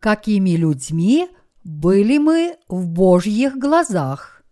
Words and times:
какими 0.00 0.50
людьми 0.50 1.28
были 1.64 2.18
мы 2.18 2.56
в 2.68 2.86
Божьих 2.88 3.56
глазах. 3.56 4.42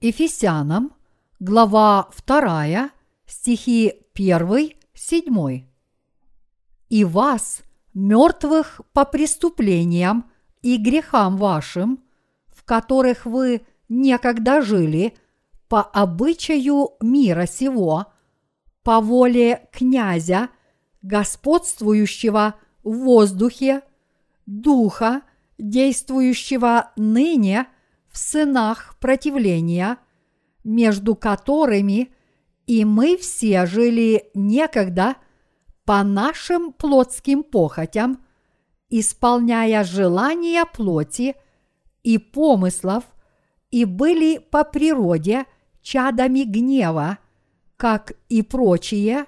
Ефесянам, 0.00 0.92
глава 1.40 2.08
2, 2.26 2.90
стихи 3.26 3.92
1, 4.14 4.70
7. 4.94 5.66
«И 6.90 7.04
вас, 7.04 7.62
мертвых 7.94 8.80
по 8.92 9.04
преступлениям 9.04 10.30
и 10.62 10.76
грехам 10.76 11.36
вашим, 11.36 12.04
в 12.48 12.64
которых 12.64 13.26
вы 13.26 13.66
некогда 13.88 14.62
жили 14.62 15.16
по 15.68 15.82
обычаю 15.82 16.90
мира 17.00 17.46
сего, 17.46 18.06
по 18.82 19.00
воле 19.00 19.68
князя, 19.72 20.50
господствующего 21.02 22.54
в 22.84 22.92
воздухе, 22.92 23.82
духа, 24.46 25.22
действующего 25.58 26.92
ныне 26.96 27.66
в 28.08 28.18
сынах 28.18 28.96
противления, 29.00 29.98
между 30.62 31.16
которыми 31.16 32.14
и 32.66 32.84
мы 32.84 33.16
все 33.16 33.66
жили 33.66 34.30
некогда 34.34 35.16
по 35.84 36.02
нашим 36.02 36.72
плотским 36.72 37.42
похотям, 37.42 38.24
исполняя 38.88 39.84
желания 39.84 40.64
плоти 40.64 41.34
и 42.02 42.18
помыслов, 42.18 43.04
и 43.70 43.84
были 43.84 44.38
по 44.38 44.64
природе 44.64 45.46
чадами 45.82 46.44
гнева, 46.44 47.18
как 47.76 48.12
и 48.28 48.42
прочие, 48.42 49.26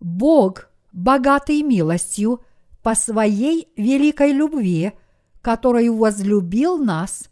Бог, 0.00 0.68
богатый 0.92 1.62
милостью, 1.62 2.40
по 2.86 2.94
своей 2.94 3.66
великой 3.76 4.30
любви, 4.30 4.92
которую 5.42 5.96
возлюбил 5.96 6.78
нас, 6.78 7.28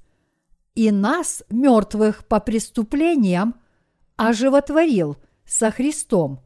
и 0.74 0.90
нас, 0.90 1.44
мертвых 1.48 2.26
по 2.26 2.40
преступлениям, 2.40 3.54
оживотворил 4.16 5.16
со 5.46 5.70
Христом, 5.70 6.40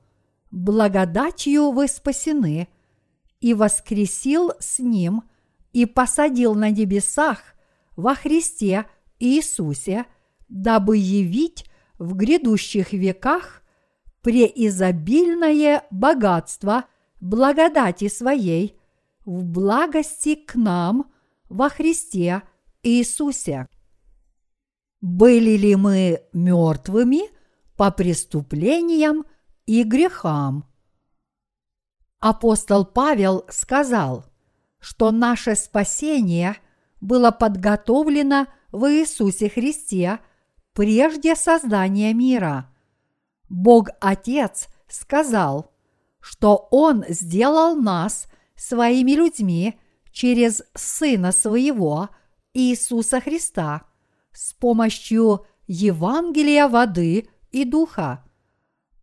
благодатью 0.51 1.71
вы 1.71 1.89
спасены, 1.89 2.69
и 3.41 3.55
воскресил 3.55 4.53
с 4.59 4.79
Ним, 4.79 5.23
и 5.73 5.87
посадил 5.87 6.55
на 6.55 6.69
небесах 6.69 7.39
во 7.97 8.15
Христе 8.15 8.85
Иисусе, 9.19 10.05
дабы 10.51 10.99
явить 10.99 11.65
в 11.99 12.15
грядущих 12.15 12.93
веках 12.93 13.63
преизобильное 14.21 15.85
богатство 15.91 16.85
благодати 17.23 18.09
своей 18.09 18.78
в 19.29 19.45
благости 19.45 20.37
к 20.37 20.55
нам 20.55 21.13
во 21.51 21.69
Христе 21.69 22.43
Иисусе. 22.83 23.69
Были 25.03 25.59
ли 25.59 25.77
мы 25.77 26.23
мертвыми 26.33 27.25
по 27.77 27.91
преступлениям 27.91 29.27
и 29.67 29.83
грехам? 29.83 30.65
Апостол 32.21 32.87
Павел 32.87 33.45
сказал, 33.51 34.25
что 34.81 35.11
наше 35.11 35.57
спасение 35.57 36.57
было 37.03 37.31
подготовлено 37.31 38.47
в 38.73 38.91
Иисусе 38.91 39.51
Христе 39.51 40.21
прежде 40.73 41.37
создания 41.37 42.15
мира. 42.15 42.75
Бог 43.51 43.91
Отец 44.01 44.69
сказал, 44.89 45.71
что 46.19 46.67
Он 46.71 47.05
сделал 47.11 47.77
нас– 47.77 48.27
своими 48.59 49.13
людьми 49.13 49.79
через 50.13 50.63
Сына 50.75 51.33
Своего 51.33 52.11
Иисуса 52.53 53.21
Христа 53.21 53.83
с 54.33 54.53
помощью 54.53 55.47
Евангелия 55.67 56.69
воды 56.69 57.29
и 57.51 57.65
духа. 57.65 58.25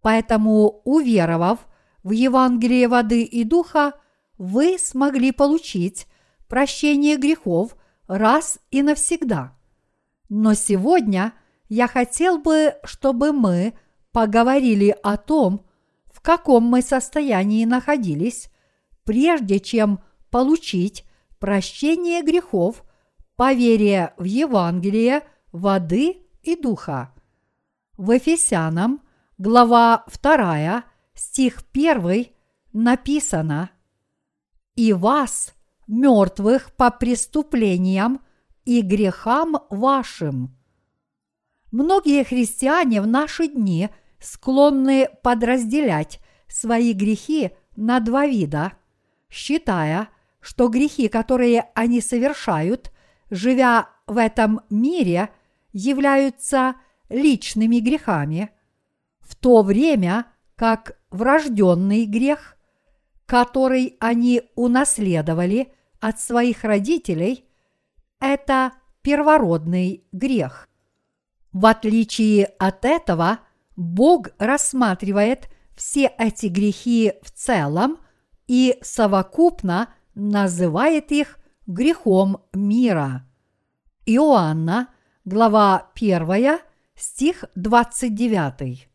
Поэтому, 0.02 0.82
уверовав 0.84 1.60
в 2.04 2.12
Евангелие 2.12 2.88
воды 2.88 3.24
и 3.24 3.44
духа, 3.44 3.94
вы 4.38 4.78
смогли 4.78 5.32
получить 5.32 6.08
прощение 6.48 7.18
грехов 7.18 7.76
раз 8.08 8.60
и 8.72 8.82
навсегда. 8.82 9.56
Но 10.30 10.54
сегодня 10.54 11.34
я 11.70 11.88
хотел 11.88 12.38
бы, 12.38 12.76
чтобы 12.84 13.32
мы 13.32 13.74
поговорили 14.12 14.96
о 15.02 15.18
том, 15.18 15.66
в 16.06 16.22
каком 16.22 16.64
мы 16.64 16.82
состоянии 16.82 17.66
находились 17.66 18.50
прежде 19.06 19.60
чем 19.60 20.00
получить 20.30 21.06
прощение 21.40 22.22
грехов 22.24 22.84
по 23.36 23.54
вере 23.54 24.14
в 24.18 24.24
Евангелие 24.24 25.22
воды 25.52 26.18
и 26.42 26.56
духа. 26.56 27.14
В 27.98 28.12
Ефесянам, 28.12 29.02
глава 29.38 30.04
2, 30.22 30.84
стих 31.14 31.60
1 31.72 32.28
написано 32.74 33.70
«И 34.76 34.92
вас, 34.92 35.54
мертвых 35.88 36.74
по 36.76 36.92
преступлениям 36.92 38.20
и 38.66 38.82
грехам 38.82 39.58
вашим». 39.70 40.58
Многие 41.72 42.24
христиане 42.24 43.02
в 43.02 43.08
наши 43.08 43.48
дни 43.48 43.90
склонны 44.20 45.10
подразделять 45.24 46.20
свои 46.48 46.94
грехи 46.94 47.52
на 47.76 48.00
два 48.00 48.26
вида– 48.26 48.74
считая, 49.36 50.08
что 50.40 50.70
грехи, 50.70 51.10
которые 51.10 51.70
они 51.76 52.00
совершают, 52.00 52.92
живя 53.30 53.90
в 54.08 54.18
этом 54.18 54.62
мире, 54.70 55.30
являются 55.74 56.76
личными 57.10 57.80
грехами, 57.80 58.52
в 59.20 59.36
то 59.36 59.62
время 59.62 60.28
как 60.56 60.98
врожденный 61.10 62.06
грех, 62.06 62.56
который 63.26 63.98
они 64.00 64.44
унаследовали 64.56 65.74
от 66.00 66.22
своих 66.22 66.64
родителей, 66.64 67.46
это 68.22 68.72
первородный 69.02 70.06
грех. 70.14 70.70
В 71.52 71.66
отличие 71.66 72.46
от 72.58 72.86
этого, 72.86 73.40
Бог 73.76 74.30
рассматривает 74.38 75.50
все 75.76 76.06
эти 76.18 76.46
грехи 76.46 77.14
в 77.22 77.32
целом 77.32 77.98
и 78.48 78.78
совокупно 78.82 79.90
называет 80.14 81.12
их 81.12 81.40
грехом 81.68 82.44
мира. 82.54 83.26
Иоанна, 84.06 84.90
глава 85.26 85.92
1, 85.96 86.60
стих 86.96 87.46
29. 87.56 88.88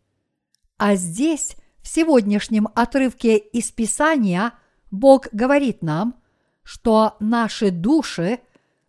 А 0.79 0.95
здесь, 0.95 1.57
в 1.83 1.89
сегодняшнем 1.89 2.69
отрывке 2.75 3.37
из 3.37 3.71
Писания, 3.73 4.55
Бог 4.91 5.29
говорит 5.33 5.83
нам, 5.83 6.17
что 6.63 7.17
наши 7.21 7.71
души, 7.71 8.39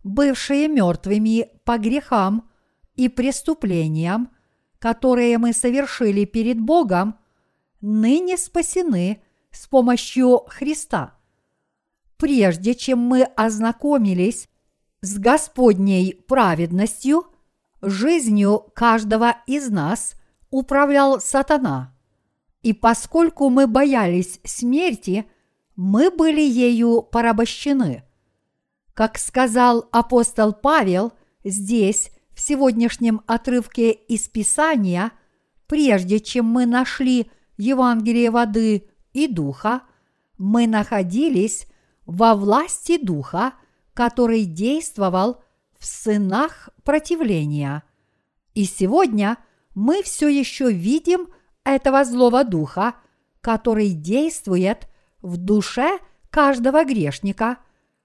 бывшие 0.03 0.67
мертвыми 0.67 1.49
по 1.65 1.77
грехам 1.77 2.49
и 2.95 3.09
преступлениям, 3.09 4.29
которые 4.79 5.37
мы 5.37 5.53
совершили 5.53 6.25
перед 6.25 6.59
Богом, 6.59 7.15
ныне 7.81 8.37
спасены– 8.37 9.23
с 9.51 9.67
помощью 9.67 10.43
Христа. 10.47 11.15
Прежде 12.17 12.75
чем 12.75 12.99
мы 12.99 13.23
ознакомились 13.23 14.49
с 15.01 15.17
Господней 15.17 16.13
праведностью, 16.27 17.25
жизнью 17.81 18.71
каждого 18.75 19.37
из 19.47 19.69
нас 19.69 20.13
управлял 20.49 21.19
сатана. 21.19 21.95
И 22.61 22.73
поскольку 22.73 23.49
мы 23.49 23.65
боялись 23.65 24.39
смерти, 24.43 25.25
мы 25.75 26.11
были 26.11 26.41
ею 26.41 27.01
порабощены. 27.01 28.03
Как 28.93 29.17
сказал 29.17 29.89
апостол 29.91 30.53
Павел 30.53 31.13
здесь, 31.43 32.11
в 32.33 32.39
сегодняшнем 32.39 33.21
отрывке 33.27 33.91
из 33.91 34.27
Писания, 34.27 35.11
прежде 35.67 36.19
чем 36.19 36.45
мы 36.45 36.65
нашли 36.65 37.29
Евангелие 37.57 38.31
воды 38.31 38.90
и 39.13 39.27
Духа, 39.27 39.81
мы 40.37 40.67
находились 40.67 41.67
во 42.05 42.35
власти 42.35 42.97
Духа, 42.97 43.53
который 43.93 44.45
действовал 44.45 45.43
в 45.77 45.85
сынах 45.85 46.69
противления. 46.83 47.83
И 48.53 48.65
сегодня 48.65 49.37
мы 49.75 50.03
все 50.03 50.27
еще 50.27 50.71
видим 50.71 51.27
этого 51.63 52.03
злого 52.03 52.43
духа, 52.43 52.95
который 53.41 53.91
действует 53.91 54.87
в 55.21 55.37
душе 55.37 55.99
каждого 56.29 56.83
грешника, 56.85 57.57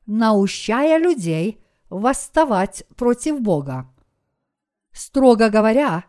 наущая 0.07 0.99
людей 0.99 1.61
восставать 1.89 2.85
против 2.97 3.41
Бога. 3.41 3.91
Строго 4.93 5.51
говоря, 5.51 6.05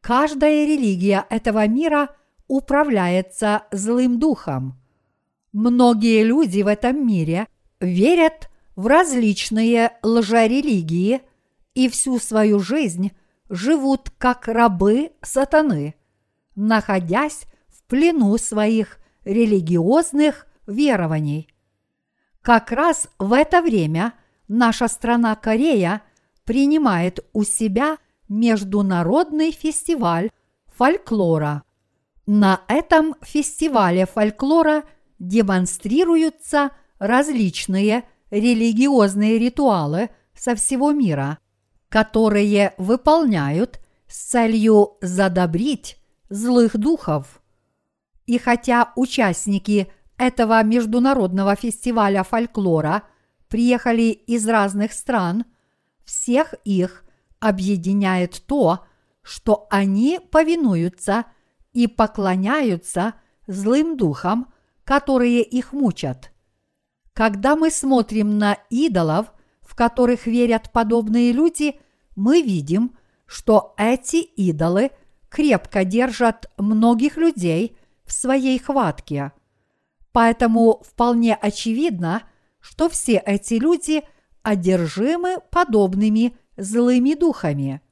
каждая 0.00 0.66
религия 0.66 1.26
этого 1.30 1.66
мира– 1.66 2.14
управляется 2.48 3.64
злым 3.70 4.18
духом. 4.18 4.80
Многие 5.52 6.22
люди 6.22 6.62
в 6.62 6.66
этом 6.66 7.06
мире 7.06 7.46
верят 7.80 8.50
в 8.74 8.86
различные 8.86 9.92
лжерелигии 10.02 11.22
и 11.74 11.88
всю 11.88 12.18
свою 12.18 12.58
жизнь 12.58 13.12
живут 13.48 14.10
как 14.18 14.48
рабы 14.48 15.12
сатаны, 15.22 15.94
находясь 16.54 17.46
в 17.68 17.82
плену 17.84 18.36
своих 18.38 18.98
религиозных 19.24 20.46
верований. 20.66 21.48
Как 22.42 22.70
раз 22.70 23.08
в 23.18 23.32
это 23.32 23.62
время 23.62 24.14
наша 24.48 24.88
страна 24.88 25.34
Корея 25.34 26.02
принимает 26.44 27.24
у 27.32 27.42
себя 27.42 27.98
международный 28.28 29.52
фестиваль 29.52 30.30
фольклора. 30.66 31.62
На 32.26 32.62
этом 32.66 33.14
фестивале 33.22 34.04
фольклора 34.04 34.82
демонстрируются 35.20 36.72
различные 36.98 38.04
религиозные 38.30 39.38
ритуалы 39.38 40.10
со 40.34 40.56
всего 40.56 40.90
мира, 40.90 41.38
которые 41.88 42.74
выполняют 42.78 43.80
с 44.08 44.18
целью 44.30 44.98
задобрить 45.00 45.98
злых 46.28 46.76
духов. 46.76 47.40
И 48.26 48.38
хотя 48.38 48.92
участники 48.96 49.92
этого 50.18 50.62
международного 50.64 51.54
фестиваля 51.54 52.24
фольклора 52.24 53.04
приехали 53.48 54.10
из 54.10 54.48
разных 54.48 54.92
стран, 54.92 55.44
всех 56.04 56.54
их 56.64 57.04
объединяет 57.38 58.42
то, 58.46 58.84
что 59.22 59.68
они 59.70 60.18
повинуются 60.32 61.26
и 61.76 61.86
поклоняются 61.88 63.16
злым 63.46 63.98
духам, 63.98 64.50
которые 64.82 65.42
их 65.42 65.74
мучат. 65.74 66.32
Когда 67.12 67.54
мы 67.54 67.70
смотрим 67.70 68.38
на 68.38 68.56
идолов, 68.70 69.26
в 69.60 69.74
которых 69.74 70.26
верят 70.26 70.72
подобные 70.72 71.32
люди, 71.32 71.78
мы 72.14 72.40
видим, 72.40 72.96
что 73.26 73.74
эти 73.76 74.16
идолы 74.16 74.90
крепко 75.28 75.84
держат 75.84 76.50
многих 76.56 77.18
людей 77.18 77.76
в 78.06 78.12
своей 78.14 78.58
хватке. 78.58 79.32
Поэтому 80.12 80.82
вполне 80.82 81.34
очевидно, 81.34 82.22
что 82.58 82.88
все 82.88 83.22
эти 83.26 83.54
люди 83.54 84.02
одержимы 84.42 85.40
подобными 85.50 86.38
злыми 86.56 87.12
духами. 87.12 87.82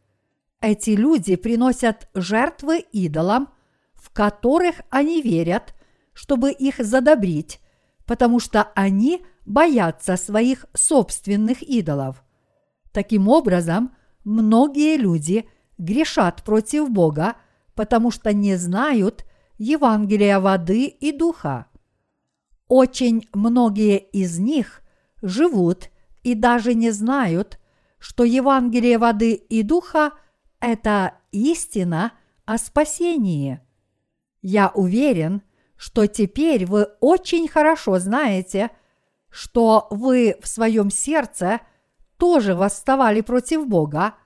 Эти 0.62 0.90
люди 0.90 1.36
приносят 1.36 2.08
жертвы 2.14 2.78
идолам, 2.92 3.50
в 4.04 4.10
которых 4.10 4.82
они 4.90 5.22
верят, 5.22 5.74
чтобы 6.12 6.52
их 6.52 6.76
задобрить, 6.78 7.58
потому 8.04 8.38
что 8.38 8.64
они 8.74 9.24
боятся 9.46 10.18
своих 10.18 10.66
собственных 10.74 11.62
идолов. 11.62 12.22
Таким 12.92 13.28
образом, 13.28 13.96
многие 14.22 14.98
люди 14.98 15.48
грешат 15.78 16.42
против 16.44 16.90
Бога, 16.90 17.36
потому 17.74 18.10
что 18.10 18.34
не 18.34 18.56
знают 18.56 19.24
Евангелия 19.56 20.38
воды 20.38 20.84
и 20.84 21.10
духа. 21.10 21.66
Очень 22.68 23.26
многие 23.32 23.98
из 23.98 24.38
них 24.38 24.82
живут 25.22 25.88
и 26.22 26.34
даже 26.34 26.74
не 26.74 26.90
знают, 26.90 27.58
что 27.98 28.24
Евангелие 28.24 28.98
воды 28.98 29.32
и 29.32 29.62
духа– 29.62 30.12
это 30.60 31.14
истина 31.32 32.12
о 32.44 32.58
спасении. 32.58 33.63
Я 34.46 34.70
уверен, 34.74 35.40
что 35.74 36.06
теперь 36.06 36.66
вы 36.66 36.88
очень 37.00 37.48
хорошо 37.48 37.98
знаете, 37.98 38.70
что 39.30 39.86
вы 39.90 40.36
в 40.42 40.46
своем 40.46 40.90
сердце 40.90 41.62
тоже 42.18 42.54
восставали 42.54 43.22
против 43.22 43.66
Бога, 43.66 44.16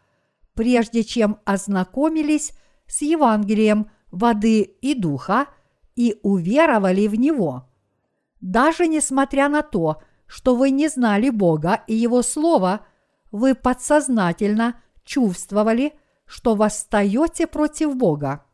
прежде 0.54 1.04
чем 1.04 1.38
ознакомились 1.44 2.52
с 2.88 3.02
Евангелием 3.02 3.92
воды 4.10 4.62
и 4.62 4.94
духа 4.94 5.46
и 5.94 6.18
уверовали 6.24 7.06
в 7.06 7.14
него. 7.14 7.68
Даже 8.40 8.88
несмотря 8.88 9.48
на 9.48 9.62
то, 9.62 10.02
что 10.26 10.56
вы 10.56 10.70
не 10.70 10.88
знали 10.88 11.30
Бога 11.30 11.84
и 11.86 11.94
Его 11.94 12.22
Слова, 12.22 12.80
вы 13.30 13.54
подсознательно 13.54 14.80
чувствовали– 15.04 15.92
что 16.28 16.54
восстаете 16.54 17.46
против 17.46 17.96
Бога. 17.96 18.44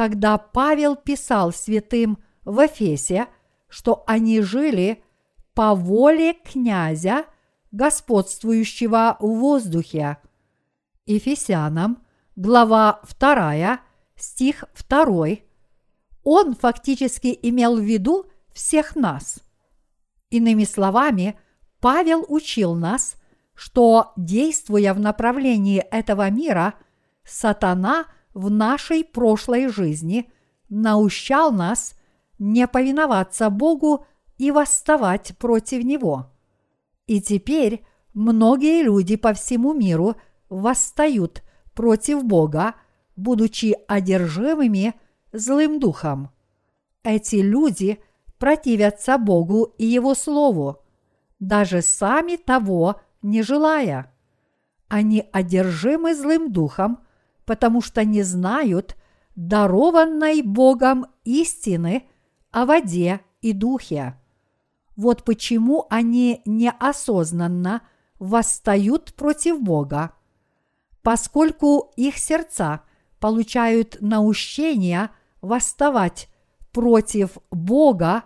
Когда 0.00 0.38
Павел 0.38 0.96
писал 0.96 1.52
святым 1.52 2.16
в 2.46 2.64
Эфесе, 2.66 3.26
что 3.68 4.02
они 4.06 4.40
жили 4.40 5.04
по 5.52 5.74
воле 5.74 6.32
князя, 6.32 7.26
господствующего 7.70 9.18
в 9.20 9.26
воздухе. 9.26 10.16
Ефесянам, 11.04 12.02
глава 12.34 13.02
2, 13.20 13.80
стих 14.16 14.64
2, 14.88 15.26
он 16.24 16.54
фактически 16.54 17.38
имел 17.42 17.76
в 17.76 17.82
виду 17.82 18.24
всех 18.54 18.96
нас. 18.96 19.40
Иными 20.30 20.64
словами, 20.64 21.38
Павел 21.78 22.24
учил 22.26 22.74
нас, 22.74 23.16
что, 23.54 24.14
действуя 24.16 24.94
в 24.94 24.98
направлении 24.98 25.80
этого 25.90 26.30
мира, 26.30 26.72
сатана 27.22 28.06
в 28.34 28.50
нашей 28.50 29.04
прошлой 29.04 29.68
жизни 29.68 30.30
наущал 30.68 31.52
нас 31.52 31.94
не 32.38 32.66
повиноваться 32.66 33.50
Богу 33.50 34.06
и 34.38 34.50
восставать 34.50 35.36
против 35.38 35.84
Него. 35.84 36.30
И 37.06 37.20
теперь 37.20 37.84
многие 38.14 38.82
люди 38.82 39.16
по 39.16 39.32
всему 39.32 39.74
миру 39.74 40.16
восстают 40.48 41.42
против 41.74 42.24
Бога, 42.24 42.74
будучи 43.16 43.76
одержимыми 43.88 44.94
злым 45.32 45.78
духом. 45.80 46.30
Эти 47.02 47.36
люди 47.36 48.00
противятся 48.38 49.18
Богу 49.18 49.74
и 49.78 49.86
Его 49.86 50.14
Слову, 50.14 50.78
даже 51.38 51.82
сами 51.82 52.36
того 52.36 53.00
не 53.22 53.42
желая. 53.42 54.12
Они 54.88 55.28
одержимы 55.32 56.14
злым 56.14 56.52
духом, 56.52 57.00
потому 57.50 57.82
что 57.82 58.04
не 58.04 58.22
знают 58.22 58.94
дарованной 59.34 60.40
Богом 60.40 61.06
истины 61.24 62.04
о 62.52 62.64
воде 62.64 63.22
и 63.40 63.52
духе. 63.52 64.14
Вот 64.94 65.24
почему 65.24 65.84
они 65.90 66.42
неосознанно 66.44 67.82
восстают 68.20 69.14
против 69.14 69.60
Бога. 69.60 70.12
Поскольку 71.02 71.92
их 71.96 72.18
сердца 72.18 72.82
получают 73.18 73.96
наущение 74.00 75.10
восставать 75.40 76.28
против 76.70 77.36
Бога, 77.50 78.22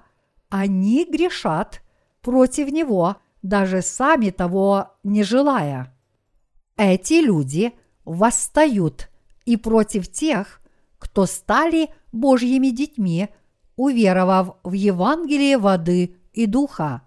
они 0.50 1.06
грешат 1.06 1.80
против 2.20 2.70
Него 2.70 3.16
даже 3.40 3.80
сами 3.80 4.28
того 4.28 4.90
не 5.02 5.22
желая. 5.22 5.96
Эти 6.76 7.24
люди 7.24 7.72
восстают 8.04 9.08
и 9.44 9.56
против 9.56 10.10
тех, 10.10 10.60
кто 10.98 11.26
стали 11.26 11.90
Божьими 12.12 12.68
детьми, 12.68 13.28
уверовав 13.76 14.56
в 14.62 14.72
Евангелие 14.72 15.58
воды 15.58 16.16
и 16.32 16.46
духа. 16.46 17.02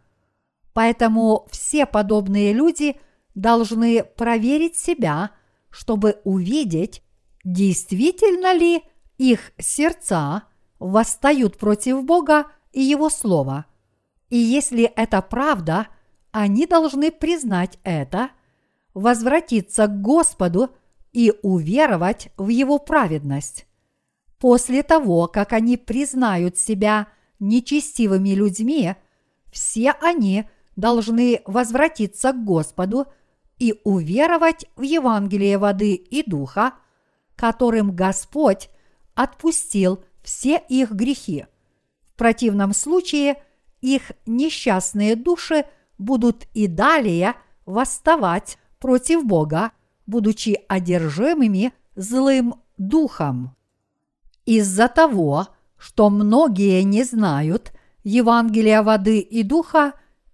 Поэтому 0.73 1.47
все 1.51 1.85
подобные 1.85 2.53
люди 2.53 2.97
должны 3.33 4.03
проверить 4.03 4.75
себя, 4.75 5.31
чтобы 5.69 6.19
увидеть, 6.23 7.03
действительно 7.43 8.53
ли 8.53 8.83
их 9.17 9.51
сердца 9.57 10.43
восстают 10.79 11.57
против 11.57 12.03
Бога 12.03 12.47
и 12.71 12.81
Его 12.81 13.09
Слова. 13.09 13.65
И 14.29 14.37
если 14.37 14.83
это 14.83 15.21
правда– 15.21 15.87
они 16.39 16.67
должны 16.67 17.11
признать 17.11 17.79
это, 17.83 18.29
возвратиться 18.93 19.87
к 19.87 20.01
Господу 20.01 20.69
и 21.17 21.33
уверовать 21.41 22.29
в 22.37 22.49
Его 22.49 22.77
праведность. 22.77 23.65
После 24.37 24.83
того, 24.83 25.27
как 25.27 25.51
они 25.53 25.75
признают 25.75 26.57
себя 26.57 27.07
нечестивыми 27.39 28.29
людьми, 28.29 28.93
все 29.51 29.91
они 30.01 30.47
должны 30.75 31.41
возвратиться 31.45 32.33
к 32.33 32.43
Господу 32.43 33.07
и 33.57 33.81
уверовать 33.83 34.67
в 34.75 34.83
Евангелие 34.83 35.57
воды 35.57 35.95
и 35.95 36.21
духа, 36.29 36.73
которым 37.35 37.95
Господь 37.95 38.69
отпустил 39.15 40.03
все 40.21 40.61
их 40.69 40.91
грехи. 40.91 41.47
В 42.13 42.17
противном 42.17 42.73
случае 42.73 43.41
их 43.81 44.11
несчастные 44.27 45.15
души– 45.15 45.65
будут 45.97 46.47
и 46.53 46.67
далее 46.67 47.35
восставать 47.65 48.57
против 48.79 49.25
Бога, 49.25 49.71
будучи 50.07 50.59
одержимыми 50.67 51.73
злым 51.95 52.55
духом. 52.77 53.55
Из-за 54.45 54.87
того, 54.87 55.47
что 55.77 56.09
многие 56.09 56.81
не 56.83 57.03
знают 57.03 57.73
Евангелия 58.03 58.81
воды 58.81 59.19
и 59.19 59.43
духа 59.43 59.93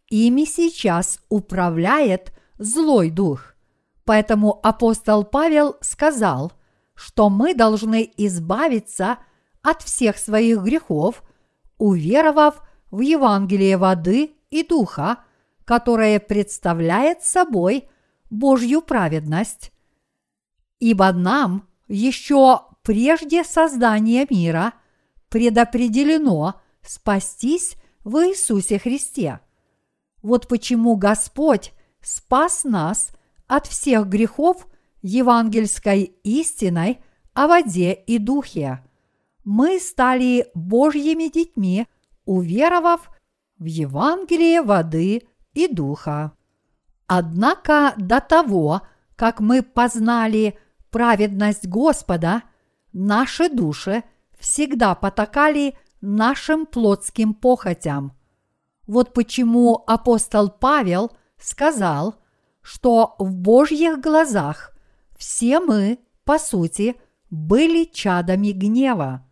ими 0.10 0.46
сейчас 0.46 1.20
управляет 1.30 2.32
злой 2.58 3.10
дух. 3.10 3.56
Поэтому 4.06 4.60
апостол 4.64 5.24
Павел 5.24 5.76
сказал, 5.82 6.54
что 6.94 7.30
мы 7.30 7.56
должны 7.56 8.12
избавиться 8.18 9.18
от 9.64 9.82
всех 9.82 10.18
своих 10.18 10.62
грехов, 10.62 11.24
уверовав 11.78 12.62
в 12.92 13.00
Евангелие 13.00 13.78
воды 13.78 14.36
и 14.52 14.64
духа, 14.64 15.20
которое 15.66 16.20
представляет 16.20 17.24
собой 17.24 17.90
Божью 18.34 18.82
праведность. 18.82 19.72
Ибо 20.80 21.12
нам 21.14 21.70
еще 21.88 22.62
прежде 22.82 23.44
создания 23.44 24.28
мира 24.30 24.74
предопределено 25.30 26.62
спастись 26.82 27.76
в 28.04 28.18
Иисусе 28.28 28.80
Христе. 28.80 29.40
Вот 30.22 30.48
почему 30.48 30.96
Господь 30.96 31.74
спас 32.02 32.64
нас 32.64 33.12
от 33.48 33.68
всех 33.68 34.08
грехов 34.08 34.68
евангельской 35.02 36.04
истиной 36.24 37.00
о 37.34 37.48
воде 37.48 37.94
и 37.94 38.18
духе. 38.18 38.84
Мы 39.44 39.80
стали 39.80 40.48
Божьими 40.54 41.30
детьми, 41.30 41.88
уверовав 42.26 43.10
в 43.58 43.66
Евангелие 43.66 44.62
воды 44.62 45.24
и 45.54 45.68
духа. 45.68 46.34
Однако 47.08 47.94
до 47.98 48.20
того, 48.22 48.82
как 49.16 49.40
мы 49.40 49.62
познали 49.62 50.58
праведность 50.90 51.68
Господа, 51.68 52.44
наши 52.92 53.50
души 53.50 54.04
всегда 54.40 54.96
потакали 54.96 55.78
нашим 56.02 56.66
плотским 56.66 57.34
похотям. 57.34 58.14
Вот 58.88 59.14
почему 59.14 59.84
апостол 59.88 60.50
Павел 60.50 61.12
сказал, 61.38 62.16
что 62.62 63.16
в 63.20 63.34
Божьих 63.34 64.00
глазах 64.02 64.74
все 65.18 65.60
мы, 65.60 66.00
по 66.26 66.38
сути, 66.38 66.96
были 67.30 67.86
чадами 67.86 68.52
гнева. 68.52 69.26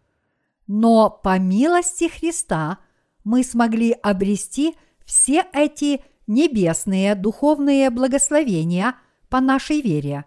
Но 0.68 1.10
по 1.10 1.38
милости 1.38 2.08
Христа 2.08 2.80
мы 3.24 3.44
смогли 3.44 3.92
обрести 3.92 4.76
все 5.06 5.46
эти 5.54 6.04
небесные 6.32 7.14
духовные 7.16 7.90
благословения 7.90 8.96
по 9.30 9.42
нашей 9.42 9.82
вере. 9.82 10.26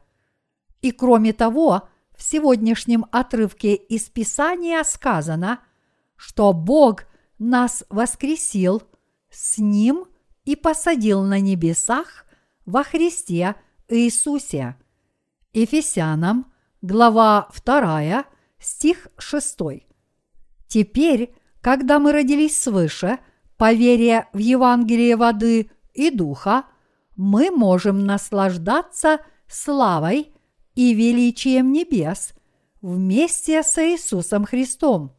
И 0.82 0.90
кроме 0.90 1.32
того, 1.32 1.88
в 2.14 2.22
сегодняшнем 2.22 3.06
отрывке 3.10 3.74
из 3.74 4.04
Писания 4.10 4.82
сказано, 4.84 5.60
что 6.16 6.52
Бог 6.52 7.04
нас 7.38 7.84
воскресил 7.88 8.82
с 9.30 9.58
Ним 9.58 10.06
и 10.44 10.56
посадил 10.56 11.22
на 11.22 11.40
небесах 11.40 12.26
во 12.66 12.84
Христе 12.84 13.56
Иисусе. 13.88 14.76
Ефесянам, 15.54 16.52
глава 16.82 17.48
2, 17.64 18.24
стих 18.58 19.08
6. 19.16 19.58
Теперь, 20.68 21.34
когда 21.60 21.98
мы 21.98 22.12
родились 22.12 22.60
свыше, 22.60 23.18
по 23.56 23.72
вере 23.72 24.28
в 24.32 24.38
Евангелие 24.38 25.16
воды 25.16 25.70
и 25.94 26.10
духа, 26.10 26.64
мы 27.16 27.50
можем 27.50 28.04
наслаждаться 28.04 29.20
славой 29.48 30.32
и 30.74 30.94
величием 30.94 31.72
небес 31.72 32.34
вместе 32.82 33.62
с 33.62 33.78
Иисусом 33.78 34.44
Христом. 34.44 35.12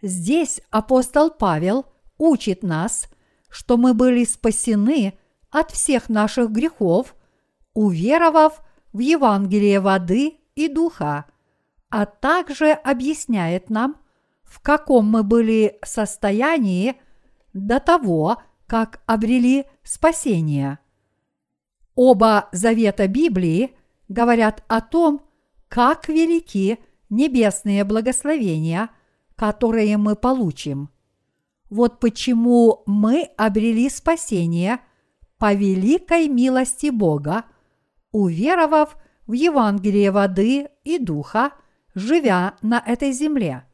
Здесь 0.00 0.60
апостол 0.70 1.30
Павел 1.30 1.86
учит 2.18 2.62
нас, 2.62 3.08
что 3.48 3.76
мы 3.76 3.94
были 3.94 4.24
спасены 4.24 5.18
от 5.50 5.70
всех 5.70 6.08
наших 6.08 6.50
грехов, 6.50 7.14
уверовав 7.74 8.60
в 8.92 8.98
Евангелие 8.98 9.80
воды 9.80 10.38
и 10.54 10.68
духа, 10.68 11.26
а 11.90 12.06
также 12.06 12.72
объясняет 12.72 13.70
нам, 13.70 13.96
в 14.42 14.60
каком 14.60 15.06
мы 15.06 15.22
были 15.22 15.78
состоянии 15.84 16.96
до 17.52 17.80
того, 17.80 18.42
как 18.72 19.02
обрели 19.04 19.66
спасение. 19.82 20.78
Оба 21.94 22.48
завета 22.52 23.06
Библии 23.06 23.76
говорят 24.08 24.64
о 24.66 24.80
том, 24.80 25.26
как 25.68 26.08
велики 26.08 26.78
небесные 27.10 27.84
благословения, 27.84 28.88
которые 29.36 29.98
мы 29.98 30.16
получим. 30.16 30.88
Вот 31.68 32.00
почему 32.00 32.82
мы 32.86 33.28
обрели 33.36 33.90
спасение 33.90 34.80
по 35.36 35.52
великой 35.52 36.28
милости 36.28 36.88
Бога, 36.88 37.44
уверовав 38.10 38.96
в 39.26 39.34
Евангелие 39.34 40.10
воды 40.10 40.70
и 40.82 40.98
духа, 40.98 41.52
живя 41.94 42.54
на 42.62 42.78
этой 42.78 43.12
земле. 43.12 43.66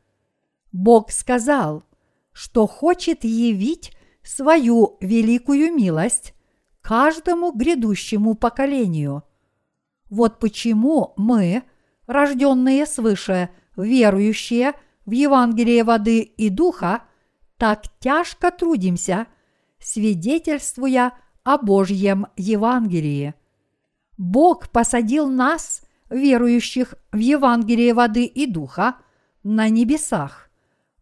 Бог 0.73 1.13
сказал, 1.13 1.85
что 2.33 2.67
хочет 2.67 3.23
явить 3.23 3.93
свою 4.29 4.99
великую 5.01 5.75
милость 5.75 6.35
каждому 6.83 7.51
грядущему 7.53 8.35
поколению. 8.35 9.23
Вот 10.11 10.39
почему 10.39 11.15
мы, 11.17 11.63
рожденные 12.07 12.85
свыше, 12.85 13.49
верующие 13.75 14.75
в 15.07 15.13
Евангелие 15.13 15.83
воды 15.83 16.21
и 16.21 16.51
духа, 16.51 17.05
так 17.57 17.85
тяжко 18.01 18.51
трудимся, 18.51 19.29
свидетельствуя 19.81 21.13
о 21.43 21.57
Божьем 21.57 22.27
Евангелии. 22.37 23.35
Бог 24.19 24.69
посадил 24.69 25.29
нас, 25.29 25.83
верующих 26.11 26.95
в 27.13 27.19
Евангелие 27.19 27.95
воды 27.95 28.27
и 28.27 28.47
духа, 28.47 28.97
на 29.43 29.71
небесах, 29.71 30.51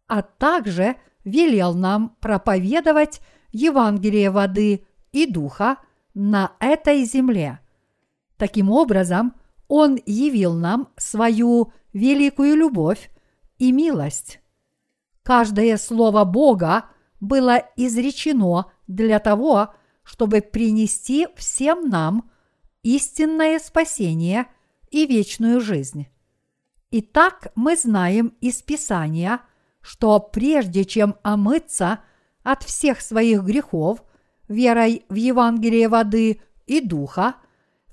а 0.06 0.22
также– 0.22 0.94
велел 1.26 1.74
нам 1.74 2.16
проповедовать 2.20 3.20
Евангелие 3.52 4.30
воды 4.30 4.86
и 5.12 5.26
духа 5.26 5.76
на 6.14 6.52
этой 6.60 7.04
земле. 7.04 7.60
Таким 8.38 8.70
образом, 8.70 9.34
Он 9.68 9.98
явил 10.06 10.54
нам 10.54 10.88
свою 10.96 11.72
великую 11.92 12.54
любовь 12.54 13.10
и 13.58 13.72
милость. 13.72 14.40
Каждое 15.22 15.76
слово 15.76 16.24
Бога 16.24 16.86
было 17.18 17.62
изречено 17.76 18.70
для 18.86 19.18
того, 19.18 19.74
чтобы 20.04 20.40
принести 20.40 21.26
всем 21.34 21.88
нам 21.88 22.30
истинное 22.84 23.58
спасение 23.58 24.46
и 24.90 25.06
вечную 25.06 25.60
жизнь. 25.60 26.06
Итак, 26.92 27.48
мы 27.56 27.76
знаем 27.76 28.32
из 28.40 28.62
Писания– 28.62 29.40
что 29.86 30.18
прежде 30.18 30.84
чем 30.84 31.14
омыться 31.22 32.00
от 32.42 32.64
всех 32.64 33.00
своих 33.00 33.44
грехов 33.44 34.02
верой 34.48 35.04
в 35.08 35.14
Евангелие 35.14 35.88
воды 35.88 36.40
и 36.66 36.80
духа, 36.80 37.36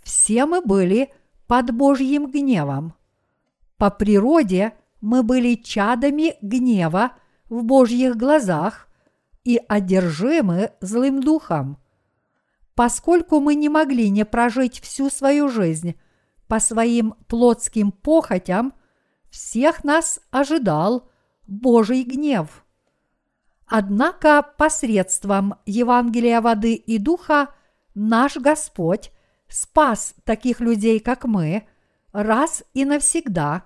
все 0.01 0.47
мы 0.47 0.61
были 0.61 1.13
под 1.45 1.69
Божьим 1.69 2.31
гневом. 2.31 2.95
По 3.77 3.91
природе 3.91 4.73
мы 5.01 5.21
были 5.21 5.53
чадами 5.53 6.35
гнева 6.41 7.11
в 7.47 7.63
Божьих 7.63 8.17
глазах 8.17 8.87
и 9.43 9.61
одержимы 9.67 10.71
злым 10.81 11.21
духом. 11.21 11.77
Поскольку 12.73 13.39
мы 13.39 13.53
не 13.53 13.69
могли 13.69 14.09
не 14.09 14.25
прожить 14.25 14.79
всю 14.79 15.11
свою 15.11 15.47
жизнь 15.47 15.93
по 16.47 16.59
своим 16.59 17.13
плотским 17.27 17.91
похотям, 17.91 18.73
всех 19.29 19.83
нас 19.83 20.19
ожидал– 20.31 21.07
Божий 21.47 22.03
гнев. 22.03 22.65
Однако 23.67 24.45
посредством 24.57 25.55
Евангелия 25.65 26.41
воды 26.41 26.75
и 26.75 26.97
духа 26.97 27.49
наш 27.95 28.37
Господь 28.37 29.11
спас 29.47 30.15
таких 30.23 30.59
людей, 30.59 30.99
как 30.99 31.25
мы, 31.25 31.67
раз 32.11 32.63
и 32.73 32.85
навсегда, 32.85 33.63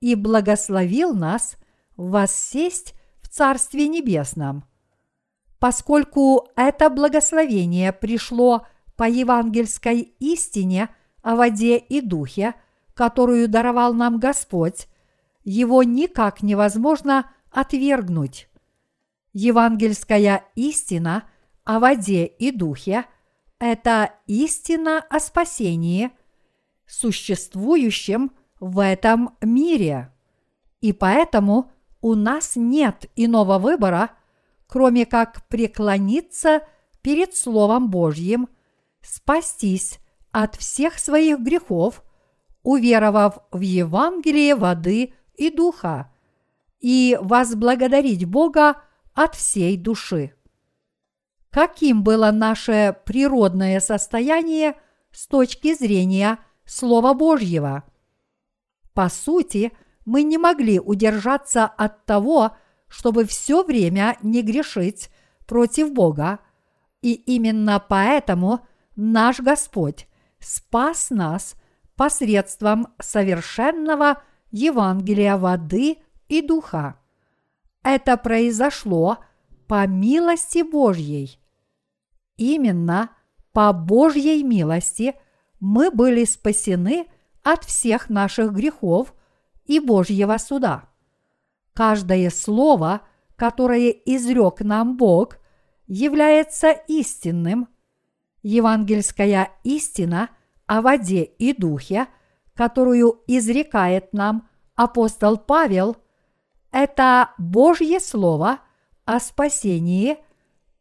и 0.00 0.14
благословил 0.14 1.14
нас 1.14 1.56
воссесть 1.96 2.94
в 3.20 3.28
Царстве 3.28 3.88
Небесном. 3.88 4.64
Поскольку 5.58 6.48
это 6.56 6.88
благословение 6.88 7.92
пришло 7.92 8.66
по 8.96 9.08
евангельской 9.08 10.14
истине 10.18 10.88
о 11.22 11.36
воде 11.36 11.76
и 11.76 12.00
духе, 12.00 12.54
которую 12.94 13.48
даровал 13.48 13.92
нам 13.92 14.18
Господь, 14.18 14.88
его 15.50 15.82
никак 15.82 16.42
невозможно 16.42 17.28
отвергнуть. 17.50 18.48
Евангельская 19.32 20.44
истина 20.54 21.24
о 21.64 21.80
воде 21.80 22.24
и 22.24 22.52
духе– 22.52 23.04
это 23.58 24.14
истина 24.28 25.04
о 25.10 25.18
спасении, 25.18 26.12
существующем 26.86 28.30
в 28.60 28.80
этом 28.80 29.36
мире. 29.40 30.12
И 30.80 30.92
поэтому 30.92 31.72
у 32.00 32.14
нас 32.14 32.52
нет 32.54 33.06
иного 33.16 33.58
выбора, 33.58 34.10
кроме 34.68 35.04
как 35.04 35.48
преклониться 35.48 36.62
перед 37.02 37.34
Словом 37.34 37.90
Божьим, 37.90 38.48
спастись 39.02 39.98
от 40.30 40.54
всех 40.54 41.00
своих 41.00 41.40
грехов, 41.40 42.04
уверовав 42.62 43.38
в 43.50 43.60
Евангелие 43.60 44.54
воды 44.54 45.14
и 45.40 45.50
духа, 45.50 46.12
и 46.80 47.18
возблагодарить 47.20 48.26
Бога 48.26 48.82
от 49.14 49.34
всей 49.34 49.78
души. 49.78 50.34
Каким 51.50 52.04
было 52.04 52.30
наше 52.30 52.94
природное 53.06 53.80
состояние 53.80 54.74
с 55.10 55.26
точки 55.26 55.74
зрения 55.74 56.38
Слова 56.66 57.14
Божьего? 57.14 57.84
По 58.92 59.08
сути, 59.08 59.72
мы 60.04 60.24
не 60.24 60.36
могли 60.36 60.78
удержаться 60.78 61.64
от 61.64 62.04
того, 62.04 62.54
чтобы 62.86 63.24
все 63.24 63.64
время 63.64 64.18
не 64.22 64.42
грешить 64.42 65.08
против 65.46 65.90
Бога, 65.92 66.40
и 67.00 67.14
именно 67.14 67.80
поэтому 67.80 68.60
наш 68.94 69.40
Господь 69.40 70.06
спас 70.38 71.08
нас 71.08 71.54
посредством 71.96 72.88
совершенного 73.00 74.22
Евангелия 74.50 75.36
воды 75.36 75.98
и 76.28 76.42
духа. 76.42 76.96
Это 77.82 78.16
произошло 78.16 79.18
по 79.66 79.86
милости 79.86 80.62
Божьей. 80.62 81.38
Именно 82.36 83.10
по 83.52 83.72
Божьей 83.72 84.42
милости 84.42 85.14
мы 85.60 85.90
были 85.90 86.24
спасены 86.24 87.06
от 87.42 87.64
всех 87.64 88.10
наших 88.10 88.52
грехов 88.52 89.14
и 89.64 89.78
Божьего 89.80 90.36
суда. 90.38 90.88
Каждое 91.74 92.30
слово, 92.30 93.02
которое 93.36 93.90
изрек 93.90 94.60
нам 94.60 94.96
Бог, 94.96 95.38
является 95.86 96.70
истинным. 96.70 97.68
Евангельская 98.42 99.50
истина 99.64 100.30
о 100.66 100.82
воде 100.82 101.24
и 101.24 101.52
духе, 101.52 102.06
которую 102.60 103.22
изрекает 103.26 104.12
нам 104.12 104.46
апостол 104.74 105.38
Павел, 105.38 105.96
это 106.70 107.30
Божье 107.38 107.98
Слово 108.00 108.58
о 109.06 109.18
спасении 109.18 110.18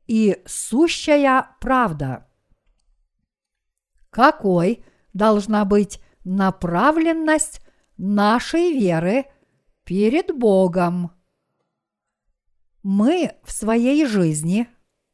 и 0.05 0.43
сущая 0.45 1.55
правда. 1.61 2.27
Какой 4.09 4.83
должна 5.13 5.63
быть 5.63 6.01
направленность 6.25 7.61
нашей 7.95 8.73
веры 8.73 9.27
перед 9.85 10.37
Богом? 10.37 11.11
Мы 12.83 13.37
в 13.45 13.53
своей 13.53 14.05
жизни 14.05 14.67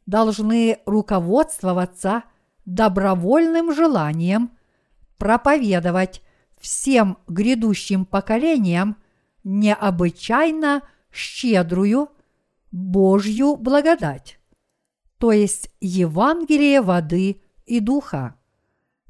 должны 0.07 0.79
руководствоваться 0.87 2.23
добровольным 2.65 3.71
желанием 3.71 4.57
проповедовать 5.19 6.23
всем 6.65 7.19
грядущим 7.27 8.05
поколениям 8.05 8.97
необычайно 9.43 10.81
щедрую 11.13 12.09
Божью 12.71 13.55
благодать, 13.55 14.39
то 15.19 15.31
есть 15.31 15.69
Евангелие 15.79 16.81
воды 16.81 17.39
и 17.67 17.79
духа. 17.79 18.35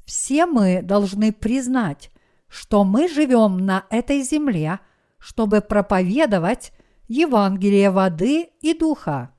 Все 0.04 0.44
мы 0.44 0.82
должны 0.82 1.32
признать, 1.32 2.10
что 2.46 2.84
мы 2.84 3.08
живем 3.08 3.56
на 3.56 3.86
этой 3.88 4.20
земле, 4.20 4.78
чтобы 5.18 5.62
проповедовать 5.62 6.74
Евангелие 7.08 7.90
воды 7.90 8.50
и 8.60 8.78
духа. 8.78 9.32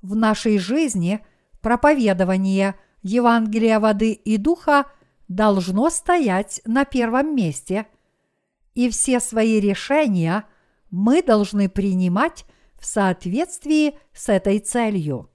В 0.00 0.16
нашей 0.16 0.58
жизни 0.58 1.20
проповедование 1.60 2.76
Евангелия 3.02 3.78
воды 3.78 4.12
и 4.12 4.38
духа 4.38 4.86
должно 5.30 5.90
стоять 5.90 6.60
на 6.66 6.84
первом 6.84 7.36
месте, 7.36 7.86
и 8.74 8.90
все 8.90 9.20
свои 9.20 9.60
решения 9.60 10.44
мы 10.90 11.22
должны 11.22 11.68
принимать 11.68 12.44
в 12.76 12.84
соответствии 12.84 13.96
с 14.12 14.28
этой 14.28 14.58
целью. 14.58 15.30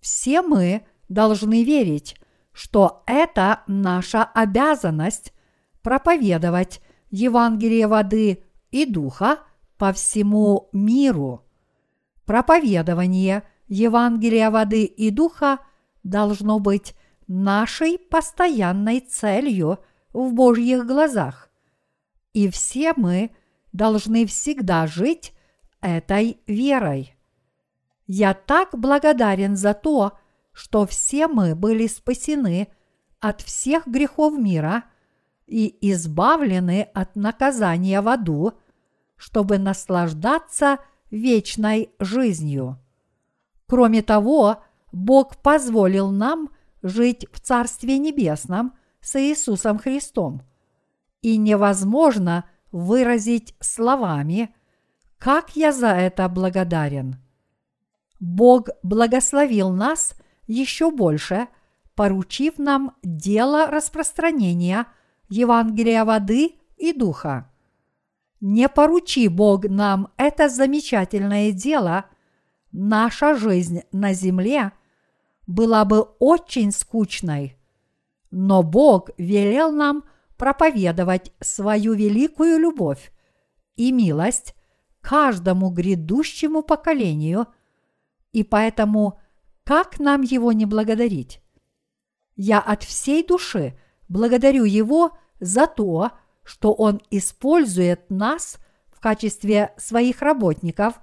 Все 0.00 0.42
мы 0.42 0.84
должны 1.08 1.62
верить, 1.62 2.16
что 2.52 3.04
это 3.06 3.62
наша 3.68 4.24
обязанность 4.24 5.32
проповедовать 5.82 6.80
Евангелие 7.10 7.86
воды 7.86 8.42
и 8.72 8.86
духа 8.86 9.38
по 9.78 9.92
всему 9.92 10.68
миру. 10.72 11.44
Проповедование 12.24 13.44
Евангелия 13.68 14.50
воды 14.50 14.84
и 14.84 15.10
духа 15.10 15.60
должно 16.02 16.58
быть 16.58 16.96
нашей 17.26 17.98
постоянной 17.98 19.00
целью 19.00 19.78
в 20.12 20.32
Божьих 20.32 20.86
глазах. 20.86 21.50
И 22.32 22.48
все 22.50 22.92
мы 22.96 23.30
должны 23.72 24.26
всегда 24.26 24.86
жить 24.86 25.32
этой 25.80 26.38
верой. 26.46 27.16
Я 28.06 28.34
так 28.34 28.78
благодарен 28.78 29.56
за 29.56 29.74
то, 29.74 30.18
что 30.52 30.86
все 30.86 31.28
мы 31.28 31.54
были 31.54 31.86
спасены 31.86 32.68
от 33.20 33.40
всех 33.40 33.86
грехов 33.86 34.36
мира 34.38 34.84
и 35.46 35.76
избавлены 35.92 36.88
от 36.94 37.16
наказания 37.16 38.00
в 38.00 38.08
аду, 38.08 38.52
чтобы 39.16 39.58
наслаждаться 39.58 40.78
вечной 41.10 41.90
жизнью. 41.98 42.78
Кроме 43.66 44.02
того, 44.02 44.62
Бог 44.92 45.36
позволил 45.36 46.10
нам 46.10 46.50
жить 46.82 47.26
в 47.32 47.40
Царстве 47.40 47.98
Небесном 47.98 48.74
с 49.00 49.20
Иисусом 49.20 49.78
Христом. 49.78 50.42
И 51.20 51.36
невозможно 51.36 52.44
выразить 52.72 53.54
словами, 53.60 54.54
как 55.18 55.54
я 55.56 55.72
за 55.72 55.88
это 55.88 56.28
благодарен. 56.28 57.16
Бог 58.18 58.68
благословил 58.82 59.70
нас 59.70 60.14
еще 60.46 60.90
больше, 60.90 61.48
поручив 61.94 62.58
нам 62.58 62.96
дело 63.02 63.66
распространения 63.66 64.86
Евангелия 65.28 66.04
воды 66.04 66.56
и 66.76 66.92
духа. 66.92 67.50
Не 68.40 68.68
поручи 68.68 69.28
Бог 69.28 69.64
нам 69.64 70.08
это 70.16 70.48
замечательное 70.48 71.52
дело, 71.52 72.06
наша 72.72 73.36
жизнь 73.36 73.82
на 73.92 74.14
земле 74.14 74.72
была 75.52 75.84
бы 75.84 76.00
очень 76.18 76.72
скучной. 76.72 77.56
Но 78.30 78.62
Бог 78.62 79.10
велел 79.18 79.70
нам 79.70 80.04
проповедовать 80.36 81.32
свою 81.40 81.92
великую 81.92 82.58
любовь 82.58 83.12
и 83.76 83.92
милость 83.92 84.54
каждому 85.00 85.70
грядущему 85.70 86.62
поколению, 86.62 87.46
и 88.32 88.42
поэтому 88.42 89.20
как 89.64 90.00
нам 90.00 90.22
его 90.22 90.52
не 90.52 90.64
благодарить? 90.64 91.40
Я 92.34 92.58
от 92.58 92.82
всей 92.82 93.24
души 93.24 93.78
благодарю 94.08 94.64
его 94.64 95.18
за 95.38 95.66
то, 95.66 96.12
что 96.44 96.72
он 96.72 97.00
использует 97.10 98.10
нас 98.10 98.56
в 98.90 99.00
качестве 99.00 99.74
своих 99.76 100.22
работников 100.22 101.00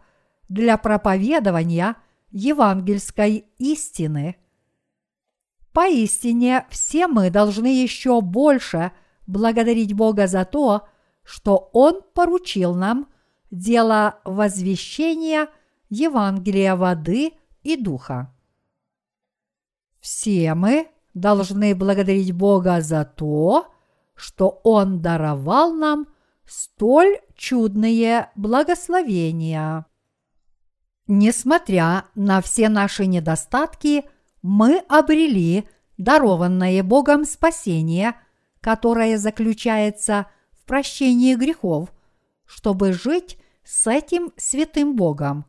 для 0.49 0.77
проповедования 0.77 1.95
евангельской 2.31 3.45
истины. 3.57 4.35
Поистине 5.73 6.65
все 6.69 7.07
мы 7.07 7.29
должны 7.29 7.67
еще 7.81 8.21
больше 8.21 8.91
благодарить 9.27 9.93
Бога 9.93 10.27
за 10.27 10.45
то, 10.45 10.87
что 11.23 11.69
Он 11.73 12.01
поручил 12.13 12.73
нам 12.73 13.07
дело 13.51 14.19
возвещения 14.25 15.47
Евангелия 15.89 16.75
воды 16.75 17.33
и 17.63 17.75
духа. 17.75 18.33
Все 19.99 20.53
мы 20.55 20.89
должны 21.13 21.75
благодарить 21.75 22.31
Бога 22.31 22.81
за 22.81 23.05
то, 23.05 23.67
что 24.15 24.59
Он 24.63 25.01
даровал 25.01 25.73
нам 25.73 26.07
столь 26.45 27.19
чудные 27.35 28.31
благословения. 28.35 29.85
Несмотря 31.11 32.05
на 32.13 32.39
все 32.39 32.69
наши 32.69 33.07
недостатки, 33.07 34.05
мы 34.43 34.77
обрели 34.87 35.67
дарованное 35.97 36.83
Богом 36.83 37.25
спасение, 37.25 38.13
которое 38.61 39.17
заключается 39.17 40.27
в 40.51 40.65
прощении 40.65 41.33
грехов, 41.33 41.91
чтобы 42.45 42.93
жить 42.93 43.39
с 43.63 43.87
этим 43.87 44.31
святым 44.37 44.95
Богом. 44.95 45.45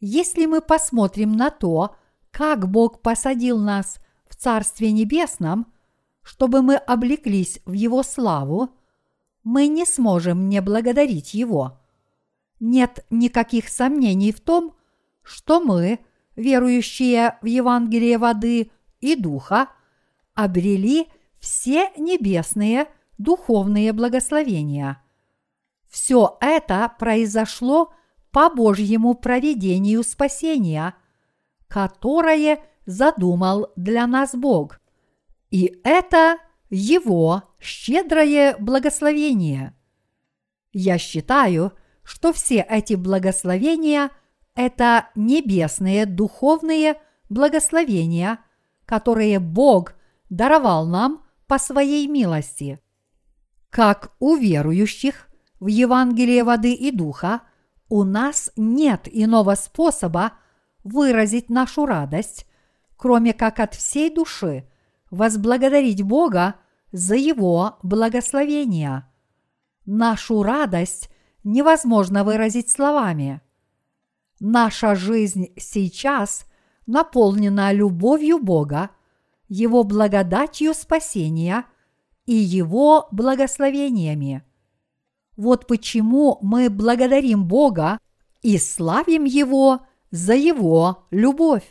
Если 0.00 0.44
мы 0.46 0.60
посмотрим 0.60 1.36
на 1.36 1.50
то, 1.50 1.94
как 2.32 2.68
Бог 2.68 3.00
посадил 3.00 3.60
нас 3.60 4.00
в 4.28 4.34
Царстве 4.34 4.90
Небесном, 4.90 5.72
чтобы 6.20 6.62
мы 6.62 6.74
облеклись 6.74 7.60
в 7.64 7.74
Его 7.74 8.02
славу, 8.02 8.70
мы 9.44 9.68
не 9.68 9.86
сможем 9.86 10.48
не 10.48 10.60
благодарить 10.60 11.32
Его. 11.32 11.78
Нет 12.60 13.04
никаких 13.10 13.68
сомнений 13.68 14.32
в 14.32 14.40
том, 14.40 14.74
что 15.22 15.60
мы 15.60 15.98
верующие 16.36 17.38
в 17.42 17.46
Евангелие 17.46 18.18
воды 18.18 18.70
и 19.00 19.16
духа, 19.16 19.68
обрели 20.34 21.08
все 21.38 21.90
небесные 21.96 22.88
духовные 23.18 23.92
благословения. 23.92 25.02
Все 25.88 26.36
это 26.40 26.92
произошло 26.98 27.92
по 28.32 28.50
Божьему 28.50 29.14
проведению 29.14 30.02
спасения, 30.02 30.94
которое 31.68 32.60
задумал 32.84 33.70
для 33.76 34.06
нас 34.06 34.34
Бог. 34.34 34.80
И 35.50 35.80
это 35.84 36.38
Его 36.68 37.44
щедрое 37.60 38.56
благословение. 38.58 39.76
Я 40.72 40.98
считаю, 40.98 41.72
что 42.04 42.32
все 42.32 42.60
эти 42.60 42.94
благословения– 42.94 44.10
это 44.54 45.08
небесные 45.14 46.06
духовные 46.06 46.96
благословения, 47.28 48.38
которые 48.86 49.40
Бог 49.40 49.94
даровал 50.30 50.86
нам 50.86 51.24
по 51.46 51.58
своей 51.58 52.06
милости. 52.06 52.80
Как 53.70 54.12
у 54.20 54.36
верующих 54.36 55.28
в 55.58 55.66
Евангелие 55.66 56.44
воды 56.44 56.74
и 56.74 56.90
духа 56.90 57.42
у 57.88 58.04
нас 58.04 58.52
нет 58.56 59.08
иного 59.10 59.54
способа 59.54 60.34
выразить 60.84 61.50
нашу 61.50 61.86
радость, 61.86 62.46
кроме 62.96 63.32
как 63.32 63.58
от 63.60 63.74
всей 63.74 64.14
души 64.14 64.68
возблагодарить 65.10 66.02
Бога 66.02 66.56
за 66.92 67.16
Его 67.16 67.78
благословения. 67.82 69.10
Нашу 69.86 70.42
радость 70.42 71.10
невозможно 71.44 72.24
выразить 72.24 72.70
словами. 72.70 73.40
Наша 74.40 74.94
жизнь 74.94 75.52
сейчас 75.56 76.46
наполнена 76.86 77.72
любовью 77.72 78.38
Бога, 78.38 78.90
Его 79.48 79.84
благодатью 79.84 80.74
спасения 80.74 81.64
и 82.26 82.34
Его 82.34 83.08
благословениями. 83.12 84.42
Вот 85.36 85.66
почему 85.66 86.38
мы 86.42 86.70
благодарим 86.70 87.46
Бога 87.46 87.98
и 88.42 88.58
славим 88.58 89.24
Его 89.24 89.86
за 90.10 90.34
Его 90.34 91.06
любовь. 91.10 91.64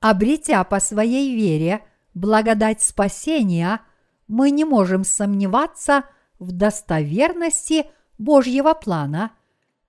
Обретя 0.00 0.64
по 0.64 0.80
своей 0.80 1.36
вере 1.36 1.84
благодать 2.14 2.82
спасения, 2.82 3.80
мы 4.26 4.50
не 4.50 4.64
можем 4.64 5.04
сомневаться 5.04 6.04
в 6.38 6.52
достоверности 6.52 7.86
Божьего 8.20 8.74
плана 8.74 9.32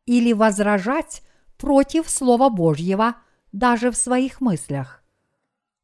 или 0.06 0.32
возражать 0.32 1.22
против 1.58 2.10
Слова 2.10 2.50
Божьего 2.50 3.16
даже 3.52 3.92
в 3.92 3.98
своих 3.98 4.40
мыслях. 4.40 5.04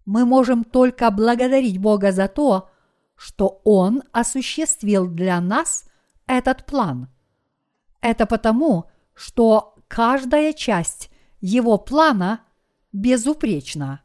Мы 0.06 0.24
можем 0.24 0.64
только 0.64 1.12
благодарить 1.12 1.78
Бога 1.78 2.14
за 2.14 2.30
то, 2.30 2.70
что 3.16 3.62
Он 3.66 4.02
осуществил 4.14 5.08
для 5.08 5.42
нас 5.42 5.90
этот 6.26 6.66
план. 6.66 7.10
Это 8.00 8.26
потому, 8.26 8.86
что 9.14 9.76
каждая 9.90 10.54
часть 10.54 11.12
Его 11.42 11.78
плана 11.78 12.42
безупречна. 12.94 14.02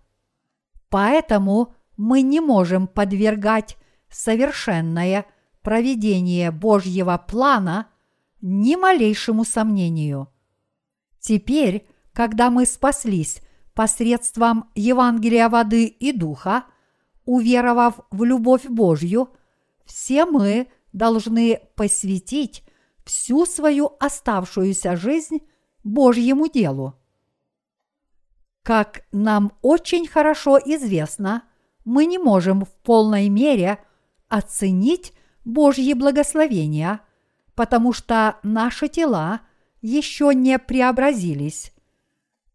Поэтому 0.88 1.74
мы 1.96 2.22
не 2.22 2.40
можем 2.40 2.88
подвергать 2.88 3.76
совершенное 4.10 5.26
проведение 5.62 6.50
Божьего 6.50 7.16
плана 7.16 7.86
ни 8.42 8.76
малейшему 8.76 9.44
сомнению. 9.44 10.28
Теперь, 11.20 11.88
когда 12.12 12.50
мы 12.50 12.66
спаслись 12.66 13.40
посредством 13.74 14.70
Евангелия 14.74 15.48
воды 15.48 15.86
и 15.86 16.12
духа, 16.12 16.64
уверовав 17.24 18.00
в 18.10 18.24
любовь 18.24 18.66
Божью, 18.66 19.30
все 19.86 20.26
мы 20.26 20.68
должны 20.92 21.60
посвятить 21.76 22.64
всю 23.04 23.46
свою 23.46 23.92
оставшуюся 24.00 24.96
жизнь 24.96 25.38
Божьему 25.84 26.48
делу. 26.48 26.94
Как 28.62 29.04
нам 29.10 29.52
очень 29.62 30.06
хорошо 30.06 30.58
известно, 30.58 31.44
мы 31.84 32.06
не 32.06 32.18
можем 32.18 32.64
в 32.64 32.70
полной 32.70 33.28
мере 33.28 33.78
оценить 34.28 35.12
Божьи 35.44 35.92
благословения, 35.94 37.00
потому 37.62 37.92
что 37.92 38.40
наши 38.42 38.88
тела 38.88 39.42
еще 39.82 40.34
не 40.34 40.58
преобразились. 40.58 41.72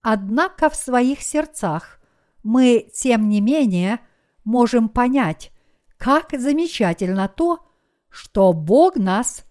Однако 0.01 0.69
в 0.69 0.75
своих 0.75 1.21
сердцах 1.21 2.01
мы, 2.43 2.91
тем 2.93 3.29
не 3.29 3.39
менее, 3.39 4.01
можем 4.43 4.89
понять, 4.89 5.53
как 5.95 6.37
замечательно 6.37 7.29
то, 7.29 7.65
что 8.09 8.51
Бог 8.51 8.97
нас 8.97 9.45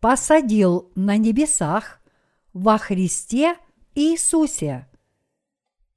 посадил 0.00 0.90
на 0.94 1.18
небесах 1.18 2.00
во 2.54 2.78
Христе 2.78 3.56
Иисусе. 3.94 4.88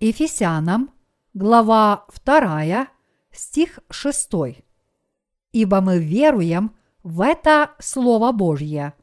Ефесянам, 0.01 0.93
глава 1.33 2.07
2, 2.25 2.89
стих 3.31 3.79
6. 3.89 4.31
Ибо 5.53 5.79
мы 5.79 5.97
веруем 5.97 6.75
в 7.03 7.21
это 7.21 7.71
Слово 7.79 8.31
Божье. 8.31 8.93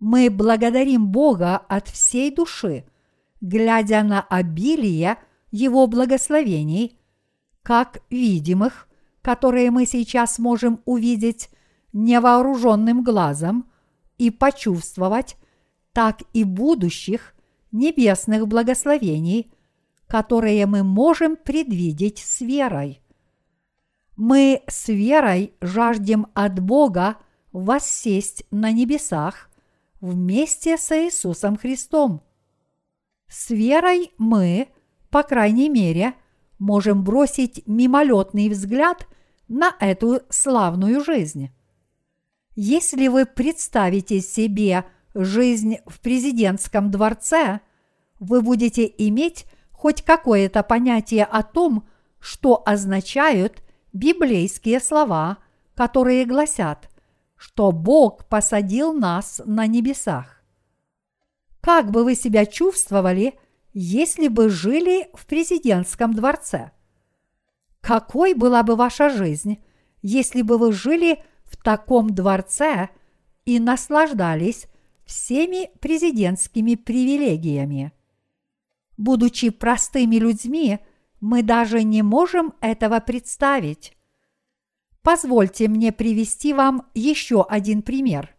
Мы 0.00 0.30
благодарим 0.30 1.08
Бога 1.08 1.56
от 1.56 1.88
всей 1.88 2.34
души, 2.34 2.84
глядя 3.40 4.02
на 4.02 4.22
обилие 4.22 5.18
Его 5.50 5.86
благословений, 5.86 6.98
как 7.62 8.02
видимых, 8.10 8.88
которые 9.20 9.70
мы 9.70 9.86
сейчас 9.86 10.38
можем 10.38 10.80
увидеть 10.84 11.50
невооруженным 11.92 13.04
глазом 13.04 13.70
и 14.18 14.30
почувствовать, 14.30 15.36
так 15.92 16.22
и 16.32 16.42
будущих 16.44 17.34
небесных 17.70 18.48
благословений, 18.48 19.52
которые 20.06 20.66
мы 20.66 20.82
можем 20.82 21.36
предвидеть 21.36 22.18
с 22.18 22.40
верой. 22.40 23.01
Мы 24.24 24.62
с 24.68 24.86
верой 24.86 25.52
жаждем 25.60 26.28
от 26.32 26.60
Бога 26.60 27.16
воссесть 27.50 28.44
на 28.52 28.70
небесах 28.70 29.50
вместе 30.00 30.78
с 30.78 30.96
Иисусом 30.96 31.56
Христом. 31.56 32.22
С 33.26 33.50
верой 33.50 34.12
мы, 34.18 34.68
по 35.10 35.24
крайней 35.24 35.68
мере, 35.68 36.14
можем 36.60 37.02
бросить 37.02 37.66
мимолетный 37.66 38.48
взгляд 38.48 39.08
на 39.48 39.74
эту 39.80 40.20
славную 40.28 41.02
жизнь. 41.02 41.50
Если 42.54 43.08
вы 43.08 43.26
представите 43.26 44.20
себе 44.20 44.84
жизнь 45.16 45.78
в 45.84 45.98
президентском 45.98 46.92
дворце, 46.92 47.58
вы 48.20 48.40
будете 48.40 48.84
иметь 48.98 49.46
хоть 49.72 50.02
какое-то 50.02 50.62
понятие 50.62 51.24
о 51.24 51.42
том, 51.42 51.88
что 52.20 52.62
означают 52.64 53.64
библейские 53.92 54.80
слова, 54.80 55.38
которые 55.74 56.24
гласят, 56.24 56.90
что 57.36 57.72
Бог 57.72 58.26
посадил 58.28 58.92
нас 58.92 59.40
на 59.44 59.66
небесах. 59.66 60.42
Как 61.60 61.90
бы 61.90 62.04
вы 62.04 62.14
себя 62.14 62.46
чувствовали, 62.46 63.38
если 63.72 64.28
бы 64.28 64.48
жили 64.48 65.08
в 65.14 65.26
президентском 65.26 66.12
дворце? 66.14 66.72
Какой 67.80 68.34
была 68.34 68.62
бы 68.62 68.76
ваша 68.76 69.10
жизнь, 69.10 69.58
если 70.02 70.42
бы 70.42 70.58
вы 70.58 70.72
жили 70.72 71.22
в 71.44 71.56
таком 71.56 72.10
дворце 72.14 72.90
и 73.44 73.58
наслаждались 73.58 74.66
всеми 75.04 75.70
президентскими 75.80 76.74
привилегиями? 76.74 77.92
Будучи 78.96 79.50
простыми 79.50 80.16
людьми– 80.16 80.78
мы 81.22 81.44
даже 81.44 81.84
не 81.84 82.02
можем 82.02 82.52
этого 82.60 82.98
представить. 82.98 83.96
Позвольте 85.02 85.68
мне 85.68 85.92
привести 85.92 86.52
вам 86.52 86.88
еще 86.94 87.44
один 87.48 87.82
пример. 87.82 88.34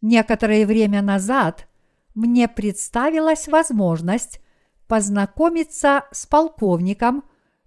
Некоторое 0.00 0.66
время 0.66 1.02
назад 1.02 1.68
мне 2.14 2.48
представилась 2.48 3.46
возможность 3.46 4.40
познакомиться 4.88 6.06
с 6.12 6.24
полковником 6.24 7.24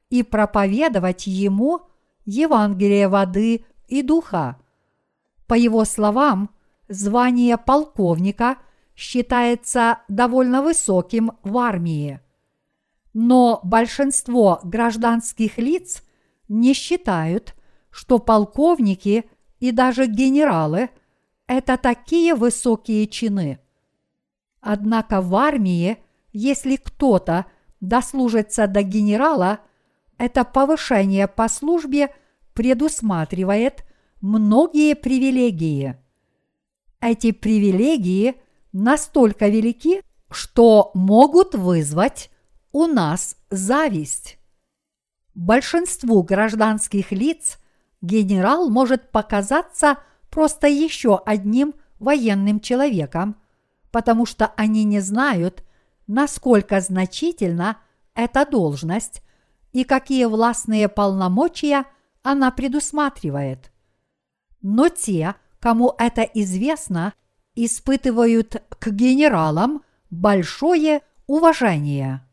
и 0.09 0.23
проповедовать 0.23 1.27
ему 1.27 1.81
Евангелие 2.25 3.09
воды 3.09 3.63
и 3.87 4.01
духа. 4.01 4.59
По 5.45 5.53
его 5.53 5.85
словам, 5.85 6.49
звание 6.87 7.57
полковника 7.59 8.57
считается 8.95 9.99
довольно 10.07 10.63
высоким 10.63 11.33
в 11.43 11.59
армии– 11.59 12.21
но 13.13 13.59
большинство 13.63 14.59
гражданских 14.63 15.57
лиц 15.57 16.03
не 16.47 16.73
считают, 16.73 17.55
что 17.89 18.19
полковники 18.19 19.25
и 19.59 19.71
даже 19.71 20.05
генералы– 20.05 20.89
это 21.47 21.77
такие 21.77 22.35
высокие 22.35 23.07
чины. 23.07 23.59
Однако 24.61 25.21
в 25.21 25.35
армии, 25.35 25.97
если 26.31 26.75
кто-то 26.75 27.47
дослужиться 27.81 28.67
до 28.67 28.83
генерала, 28.83 29.59
это 30.17 30.43
повышение 30.43 31.27
по 31.27 31.47
службе 31.47 32.13
предусматривает 32.53 33.85
многие 34.21 34.95
привилегии. 34.95 35.97
Эти 37.01 37.31
привилегии 37.31 38.35
настолько 38.73 39.47
велики, 39.47 40.01
что 40.29 40.91
могут 40.93 41.55
вызвать 41.55 42.29
у 42.71 42.85
нас 42.85 43.35
зависть. 43.49 44.37
Большинству 45.33 46.23
гражданских 46.23 47.11
лиц 47.11 47.59
генерал 48.01 48.69
может 48.69 49.11
показаться 49.11 49.97
просто 50.29 50.67
еще 50.67 51.21
одним 51.25 51.73
военным 51.99 52.59
человеком, 52.59 53.35
потому 53.91 54.25
что 54.25 54.47
они 54.55 54.83
не 54.83 54.99
знают, 54.99 55.63
насколько 56.07 56.79
значительна 56.81 57.77
эта 58.13 58.45
должность 58.45 59.21
и 59.71 59.83
какие 59.83 60.25
властные 60.25 60.89
полномочия 60.89 61.85
она 62.21 62.51
предусматривает. 62.51 63.71
Но 64.61 64.89
те, 64.89 65.35
кому 65.59 65.93
это 65.97 66.21
известно, 66.21 67.13
испытывают 67.55 68.61
к 68.69 68.89
генералам 68.89 69.83
большое 70.09 71.01
уважение. 71.27 72.25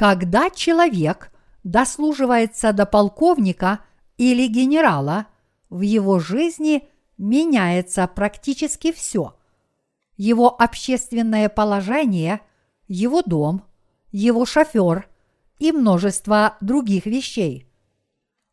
Когда 0.00 0.48
человек 0.48 1.30
дослуживается 1.62 2.72
до 2.72 2.86
полковника 2.86 3.80
или 4.16 4.46
генерала, 4.46 5.26
в 5.68 5.82
его 5.82 6.18
жизни 6.18 6.88
меняется 7.18 8.06
практически 8.06 8.92
все. 8.92 9.36
Его 10.16 10.58
общественное 10.58 11.50
положение, 11.50 12.40
его 12.88 13.20
дом, 13.20 13.62
его 14.10 14.46
шофер 14.46 15.06
и 15.58 15.70
множество 15.70 16.56
других 16.62 17.04
вещей. 17.04 17.70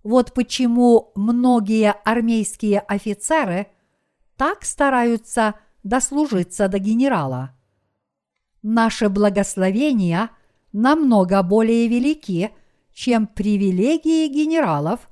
Вот 0.04 0.34
почему 0.34 1.14
многие 1.16 1.94
армейские 2.04 2.82
офицеры 2.82 3.68
так 4.36 4.66
стараются 4.66 5.56
дослужиться 5.82 6.68
до 6.68 6.78
генерала. 6.80 7.56
Наши 8.62 9.08
благословения 9.08 10.32
намного 10.78 11.42
более 11.42 11.88
велики, 11.88 12.52
чем 12.94 13.26
привилегии 13.26 14.28
генералов 14.28 15.10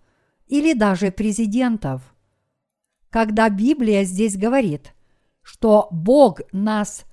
или 0.48 0.74
даже 0.74 1.12
президентов. 1.12 2.04
Когда 3.10 3.50
Библия 3.50 4.04
здесь 4.04 4.38
говорит, 4.38 4.94
что 5.42 5.88
Бог 5.90 6.42
нас 6.52 7.06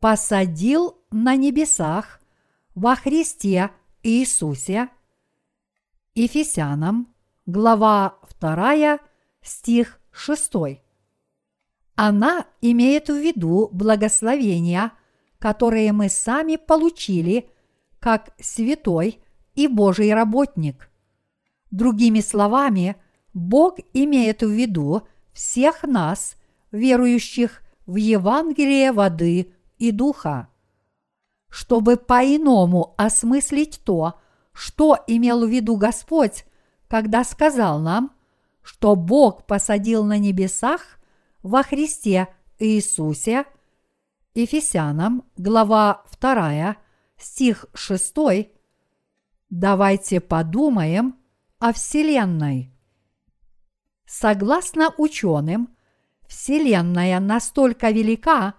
посадил 0.00 0.98
на 1.12 1.36
небесах 1.36 2.20
во 2.74 2.96
Христе 2.96 3.70
Иисусе, 4.02 4.88
Ефесянам, 6.14 7.14
глава 7.46 8.18
2, 8.40 8.98
стих 9.42 10.00
6. 10.10 10.80
Она 11.94 12.46
имеет 12.60 13.08
в 13.08 13.16
виду 13.16 13.68
благословения, 13.72 14.92
которые 15.38 15.92
мы 15.92 16.08
сами 16.08 16.56
получили 16.56 17.50
как 18.06 18.30
святой 18.38 19.20
и 19.56 19.66
Божий 19.66 20.14
работник. 20.14 20.92
Другими 21.72 22.20
словами, 22.20 22.94
Бог 23.34 23.78
имеет 23.94 24.44
в 24.44 24.48
виду 24.48 25.08
всех 25.32 25.82
нас, 25.82 26.36
верующих 26.70 27.62
в 27.84 27.96
Евангелие 27.96 28.92
воды 28.92 29.52
и 29.78 29.90
духа. 29.90 30.46
Чтобы 31.48 31.96
по-иному 31.96 32.94
осмыслить 32.96 33.80
то, 33.82 34.20
что 34.52 34.96
имел 35.08 35.44
в 35.44 35.50
виду 35.50 35.74
Господь, 35.74 36.44
когда 36.86 37.24
сказал 37.24 37.80
нам, 37.80 38.12
что 38.62 38.94
Бог 38.94 39.46
посадил 39.46 40.04
на 40.04 40.18
небесах 40.18 41.00
во 41.42 41.64
Христе 41.64 42.28
Иисусе, 42.60 43.46
Ефесянам, 44.36 45.24
глава 45.36 46.04
2, 46.20 46.76
стих 47.18 47.66
6, 47.74 48.14
давайте 49.50 50.20
подумаем 50.20 51.16
о 51.58 51.72
Вселенной. 51.72 52.72
Согласно 54.06 54.92
ученым, 54.98 55.76
Вселенная 56.28 57.20
настолько 57.20 57.90
велика, 57.90 58.54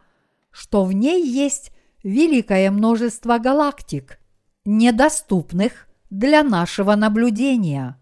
что 0.52 0.84
в 0.84 0.94
ней 0.94 1.26
есть 1.26 1.72
великое 2.04 2.72
множество 2.72 3.38
галактик, 3.38 4.20
недоступных 4.66 5.88
для 6.10 6.44
нашего 6.44 6.96
наблюдения. 6.96 8.00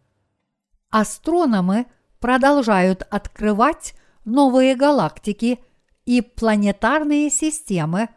Астрономы 0.90 1.88
продолжают 2.20 3.02
открывать 3.10 3.96
новые 4.24 4.76
галактики 4.76 5.60
и 6.06 6.22
планетарные 6.22 7.30
системы, 7.30 8.10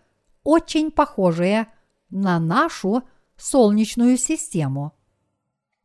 очень 0.44 0.90
похожие 0.90 1.68
на 2.10 2.38
нашу 2.38 3.02
Солнечную 3.36 4.16
систему. 4.16 4.92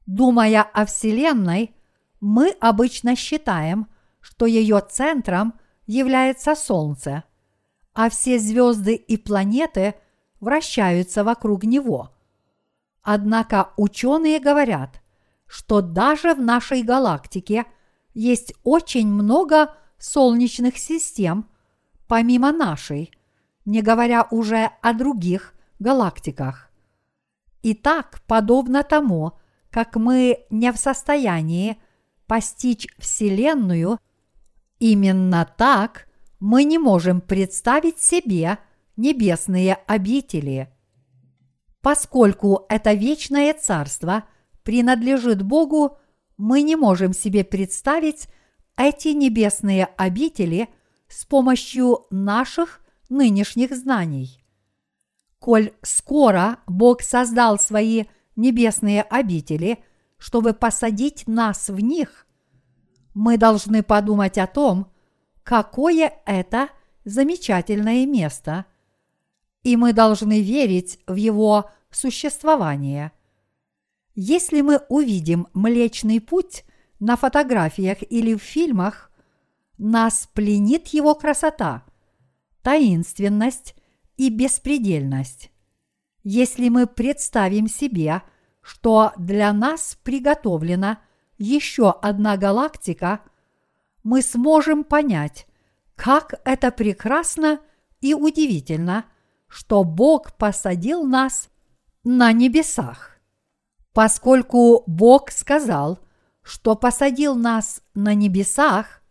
Думая 0.06 0.64
о 0.64 0.86
Вселенной, 0.86 1.76
мы 2.20 2.50
обычно 2.60 3.16
считаем, 3.16 3.88
что 4.20 4.46
ее 4.46 4.82
центром 4.90 5.54
является 5.86 6.56
Солнце, 6.56 7.24
а 7.94 8.10
все 8.10 8.40
звезды 8.40 8.96
и 8.96 9.18
планеты 9.18 9.96
вращаются 10.40 11.24
вокруг 11.24 11.64
него. 11.64 12.12
Однако 13.02 13.72
ученые 13.78 14.40
говорят, 14.40 15.02
что 15.46 15.82
даже 15.82 16.34
в 16.34 16.42
нашей 16.42 16.82
галактике 16.82 17.66
есть 18.14 18.54
очень 18.64 19.08
много 19.08 19.76
солнечных 20.00 20.78
систем, 20.78 21.50
помимо 22.08 22.52
нашей, 22.52 23.12
не 23.66 23.82
говоря 23.82 24.28
уже 24.32 24.72
о 24.82 24.94
других 24.94 25.54
галактиках. 25.80 26.70
Итак, 27.64 28.22
подобно 28.28 28.84
тому, 28.84 29.34
как 29.70 29.96
мы 29.96 30.46
не 30.50 30.72
в 30.72 30.78
состоянии 30.78 31.78
постичь 32.28 32.88
Вселенную, 32.98 34.00
именно 34.80 35.50
так 35.58 36.08
мы 36.40 36.64
не 36.66 36.78
можем 36.78 37.22
представить 37.22 38.00
себе 38.00 38.60
небесные 38.98 39.76
обители. 39.88 40.70
Поскольку 41.82 42.66
это 42.70 42.94
вечное 42.94 43.54
царство 43.54 44.26
принадлежит 44.64 45.42
Богу, 45.42 45.98
мы 46.38 46.62
не 46.62 46.76
можем 46.76 47.14
себе 47.14 47.44
представить 47.44 48.28
эти 48.78 49.10
небесные 49.10 49.86
обители 49.98 50.70
с 51.08 51.26
помощью 51.26 52.08
наших 52.10 52.82
нынешних 53.10 53.76
знаний. 53.76 54.43
Коль 55.44 55.74
скоро 55.82 56.60
Бог 56.68 57.02
создал 57.02 57.60
свои 57.60 58.06
небесные 58.38 59.02
обители, 59.02 59.84
чтобы 60.18 60.54
посадить 60.54 61.28
нас 61.28 61.68
в 61.68 61.82
них, 61.82 62.26
мы 63.14 63.38
должны 63.38 63.84
подумать 63.84 64.38
о 64.38 64.48
том, 64.48 64.90
какое 65.44 66.14
это 66.26 66.70
замечательное 67.04 68.06
место, 68.06 68.68
и 69.64 69.76
мы 69.76 69.92
должны 69.92 70.42
верить 70.42 71.02
в 71.08 71.16
его 71.16 71.70
существование. 71.92 73.12
Если 74.16 74.62
мы 74.62 74.80
увидим 74.88 75.48
Млечный 75.54 76.22
Путь 76.22 76.64
на 77.02 77.18
фотографиях 77.18 77.98
или 78.10 78.34
в 78.34 78.42
фильмах, 78.42 79.12
нас 79.78 80.30
пленит 80.34 80.88
его 80.88 81.14
красота, 81.16 81.84
таинственность 82.62 83.76
и 84.18 84.30
беспредельность. 84.30 85.52
Если 86.24 86.70
мы 86.70 86.88
представим 86.88 87.68
себе, 87.68 88.22
что 88.62 89.12
для 89.18 89.52
нас 89.52 89.98
приготовлена 90.04 91.00
еще 91.38 91.92
одна 91.92 92.38
галактика, 92.38 93.22
мы 94.04 94.22
сможем 94.22 94.84
понять, 94.84 95.48
как 95.96 96.36
это 96.46 96.72
прекрасно 96.72 97.60
и 98.00 98.14
удивительно, 98.14 99.06
что 99.48 99.84
Бог 99.84 100.34
посадил 100.38 101.04
нас 101.04 101.50
на 102.04 102.32
небесах. 102.32 103.18
Поскольку 103.94 104.84
Бог 104.88 105.32
сказал, 105.32 106.00
что 106.42 106.76
посадил 106.76 107.36
нас 107.36 107.82
на 107.94 108.14
небесах 108.14 109.02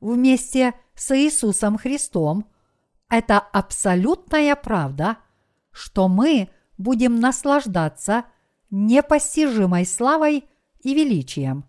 вместе 0.00 0.74
с 0.94 1.16
Иисусом 1.16 1.78
Христом– 1.78 2.46
это 3.10 3.38
абсолютная 3.38 4.56
правда, 4.56 5.18
что 5.72 6.08
мы 6.08 6.48
будем 6.78 7.20
наслаждаться 7.20 8.24
непостижимой 8.70 9.84
славой 9.84 10.48
и 10.80 10.94
величием. 10.94 11.64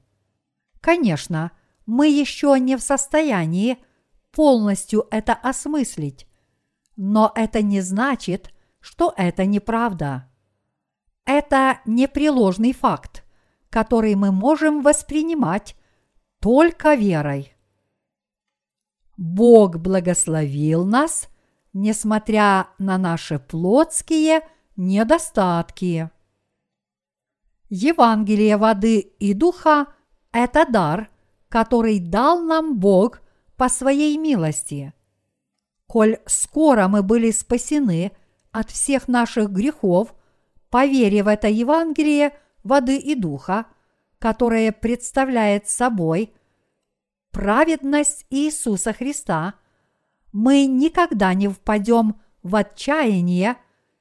Конечно, 0.79 1.51
мы 1.85 2.07
еще 2.07 2.57
не 2.59 2.77
в 2.77 2.81
состоянии 2.81 3.77
полностью 4.31 5.07
это 5.11 5.33
осмыслить, 5.33 6.27
но 6.95 7.31
это 7.35 7.61
не 7.61 7.81
значит, 7.81 8.53
что 8.79 9.13
это 9.17 9.45
неправда. 9.45 10.29
Это 11.25 11.81
непреложный 11.85 12.73
факт, 12.73 13.23
который 13.69 14.15
мы 14.15 14.31
можем 14.31 14.81
воспринимать 14.81 15.75
только 16.39 16.95
верой. 16.95 17.55
Бог 19.17 19.77
благословил 19.77 20.85
нас, 20.85 21.27
несмотря 21.73 22.67
на 22.77 22.97
наши 22.97 23.39
плотские 23.39 24.41
недостатки. 24.75 26.09
Евангелие 27.69 28.57
воды 28.57 28.99
и 28.99 29.33
духа– 29.33 29.87
это 30.31 30.65
дар, 30.69 31.09
который 31.49 31.99
дал 31.99 32.41
нам 32.41 32.79
Бог 32.79 33.21
по 33.55 33.69
своей 33.69 34.17
милости. 34.17 34.93
Коль 35.87 36.19
скоро 36.25 36.87
мы 36.87 37.03
были 37.03 37.31
спасены 37.31 38.11
от 38.51 38.69
всех 38.69 39.07
наших 39.07 39.51
грехов, 39.51 40.13
поверив 40.69 41.25
в 41.25 41.27
это 41.27 41.47
Евангелие 41.47 42.33
воды 42.63 42.97
и 42.97 43.15
духа, 43.15 43.65
которое 44.19 44.71
представляет 44.71 45.67
собой 45.67 46.33
праведность 47.31 48.25
Иисуса 48.29 48.93
Христа, 48.93 49.55
мы 50.31 50.65
никогда 50.65 51.33
не 51.33 51.47
впадем 51.47 52.15
в 52.43 52.55
отчаяние, 52.55 53.57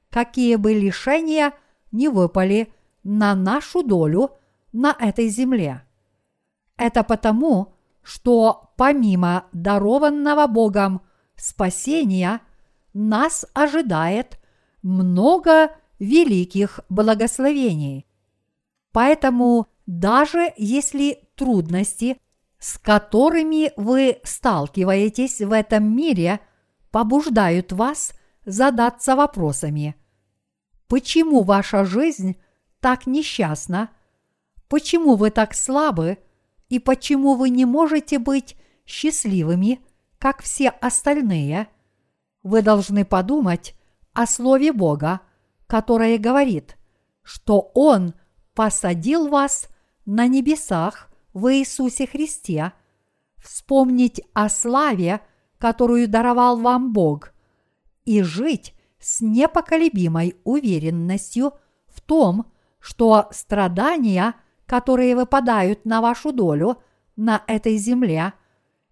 какие 0.09 0.55
бы 0.55 0.73
лишения 0.73 1.53
не 1.91 2.07
выпали 2.07 2.73
на 3.03 3.35
нашу 3.35 3.83
долю 3.83 4.31
на 4.71 4.95
этой 4.99 5.29
земле. 5.29 5.83
Это 6.77 7.03
потому, 7.03 7.73
что 8.01 8.73
помимо 8.77 9.45
дарованного 9.51 10.47
Богом 10.47 11.01
спасения 11.35 12.41
нас 12.93 13.45
ожидает 13.53 14.39
много 14.81 15.71
великих 15.99 16.79
благословений. 16.89 18.07
Поэтому 18.91 19.67
даже 19.85 20.53
если 20.57 21.19
трудности, 21.35 22.17
с 22.61 22.77
которыми 22.77 23.73
вы 23.75 24.19
сталкиваетесь 24.23 25.41
в 25.41 25.51
этом 25.51 25.95
мире, 25.95 26.39
побуждают 26.91 27.71
вас 27.71 28.13
задаться 28.45 29.15
вопросами, 29.15 29.95
почему 30.87 31.41
ваша 31.41 31.85
жизнь 31.85 32.39
так 32.79 33.07
несчастна, 33.07 33.89
почему 34.69 35.15
вы 35.15 35.31
так 35.31 35.55
слабы? 35.55 36.19
И 36.69 36.79
почему 36.79 37.35
вы 37.35 37.49
не 37.49 37.65
можете 37.65 38.19
быть 38.19 38.55
счастливыми, 38.85 39.81
как 40.19 40.41
все 40.41 40.69
остальные, 40.69 41.67
вы 42.43 42.61
должны 42.61 43.03
подумать 43.05 43.75
о 44.13 44.25
Слове 44.25 44.71
Бога, 44.71 45.21
которое 45.67 46.17
говорит, 46.17 46.77
что 47.23 47.71
Он 47.73 48.13
посадил 48.53 49.27
вас 49.27 49.67
на 50.05 50.27
небесах 50.27 51.10
в 51.33 51.53
Иисусе 51.53 52.07
Христе, 52.07 52.73
вспомнить 53.37 54.21
о 54.33 54.49
славе, 54.49 55.21
которую 55.57 56.07
даровал 56.07 56.57
вам 56.57 56.93
Бог, 56.93 57.33
и 58.05 58.21
жить 58.21 58.73
с 58.99 59.21
непоколебимой 59.21 60.35
уверенностью 60.43 61.53
в 61.87 62.01
том, 62.01 62.51
что 62.79 63.27
страдания, 63.31 64.35
которые 64.65 65.15
выпадают 65.15 65.85
на 65.85 66.01
вашу 66.01 66.31
долю 66.31 66.81
на 67.15 67.43
этой 67.47 67.77
земле, 67.77 68.33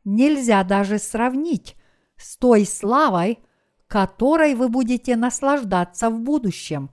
нельзя 0.03 0.63
даже 0.63 0.99
сравнить 0.99 1.75
с 2.17 2.37
той 2.37 2.65
славой, 2.65 3.39
которой 3.87 4.55
вы 4.55 4.69
будете 4.69 5.15
наслаждаться 5.15 6.09
в 6.09 6.19
будущем. 6.19 6.91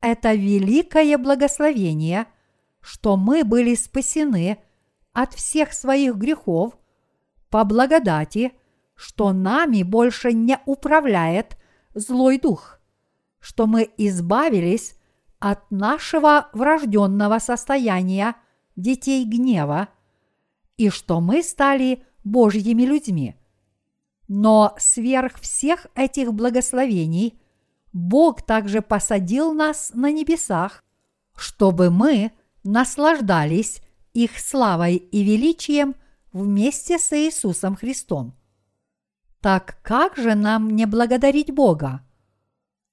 Это 0.00 0.34
великое 0.34 1.18
благословение, 1.18 2.26
что 2.80 3.16
мы 3.16 3.44
были 3.44 3.74
спасены 3.74 4.58
от 5.12 5.34
всех 5.34 5.72
своих 5.72 6.16
грехов 6.16 6.76
по 7.50 7.64
благодати, 7.64 8.52
что 8.94 9.32
нами 9.32 9.82
больше 9.82 10.32
не 10.32 10.58
управляет 10.66 11.56
злой 11.94 12.38
дух, 12.38 12.80
что 13.40 13.66
мы 13.66 13.90
избавились 13.96 14.94
от 15.38 15.70
нашего 15.70 16.48
врожденного 16.52 17.38
состояния 17.38 18.36
детей 18.76 19.24
гнева 19.24 19.88
и 20.76 20.90
что 20.90 21.20
мы 21.20 21.42
стали 21.42 22.04
Божьими 22.24 22.82
людьми. 22.82 23.36
Но 24.28 24.74
сверх 24.78 25.40
всех 25.40 25.86
этих 25.94 26.32
благословений 26.32 27.40
Бог 27.92 28.42
также 28.42 28.80
посадил 28.80 29.52
нас 29.52 29.90
на 29.94 30.12
небесах, 30.12 30.84
чтобы 31.34 31.90
мы 31.90 32.32
наслаждались 32.64 33.82
их 34.12 34.38
славой 34.38 34.96
и 34.96 35.22
величием 35.22 35.94
вместе 36.32 36.98
с 36.98 37.12
Иисусом 37.12 37.76
Христом. 37.76 38.36
Так 39.40 39.78
как 39.82 40.16
же 40.16 40.34
нам 40.34 40.70
не 40.70 40.86
благодарить 40.86 41.52
Бога? 41.52 42.06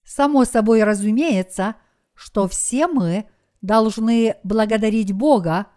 Само 0.03 0.45
собой 0.45 0.83
разумеется– 0.83 1.75
что 2.17 2.47
все 2.47 2.87
мы 2.87 3.29
должны 3.61 4.35
благодарить 4.43 5.13
Бога 5.13 5.67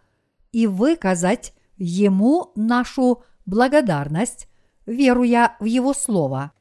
и 0.51 0.67
выказать 0.67 1.53
Ему 1.77 2.53
нашу 2.57 3.23
благодарность, 3.47 4.49
веруя 4.85 5.57
в 5.61 5.65
Его 5.65 5.95
Слово. 5.95 6.53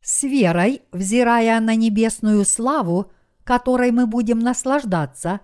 С 0.00 0.24
верой, 0.24 0.82
взирая 0.90 1.60
на 1.60 1.76
небесную 1.76 2.44
славу, 2.44 3.12
которой 3.44 3.92
мы 3.92 4.06
будем 4.06 4.40
наслаждаться, 4.40 5.40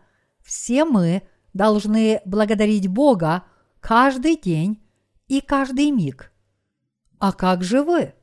все 0.49 0.85
мы 0.85 1.23
должны 1.53 2.21
благодарить 2.25 2.89
Бога 2.89 3.45
каждый 3.81 4.37
день 4.37 4.83
и 5.27 5.41
каждый 5.41 5.91
миг. 5.91 6.33
А 7.19 7.33
как 7.33 7.63
же 7.63 7.83
вы? 7.83 8.15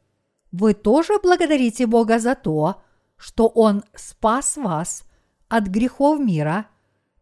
Вы 0.52 0.74
тоже 0.74 1.20
благодарите 1.22 1.86
Бога 1.86 2.20
за 2.20 2.36
то, 2.36 2.82
что 3.18 3.48
Он 3.48 3.84
спас 3.94 4.58
вас– 4.58 5.04
от 5.48 5.68
грехов 5.68 6.20
мира 6.20 6.68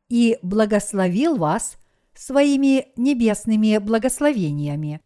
и 0.09 0.37
благословил 0.41 1.37
вас 1.37 1.77
своими 2.13 2.87
небесными 2.95 3.77
благословениями. 3.77 5.01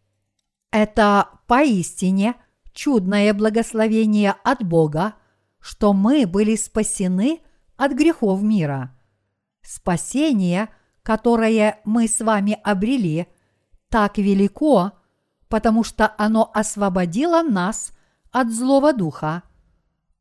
Это 0.70 1.28
поистине 1.46 2.34
чудное 2.72 3.32
благословение 3.32 4.34
от 4.44 4.62
Бога, 4.62 5.14
что 5.60 5.92
мы 5.92 6.26
были 6.26 6.56
спасены 6.56 7.40
от 7.76 7.92
грехов 7.92 8.42
мира. 8.42 8.97
Спасение, 9.68 10.70
которое 11.02 11.80
мы 11.84 12.08
с 12.08 12.20
вами 12.20 12.58
обрели, 12.64 13.26
так 13.90 14.16
велико, 14.16 14.92
потому 15.50 15.84
что 15.84 16.14
оно 16.16 16.50
освободило 16.54 17.42
нас 17.42 17.92
от 18.32 18.50
злого 18.50 18.94
духа. 18.94 19.42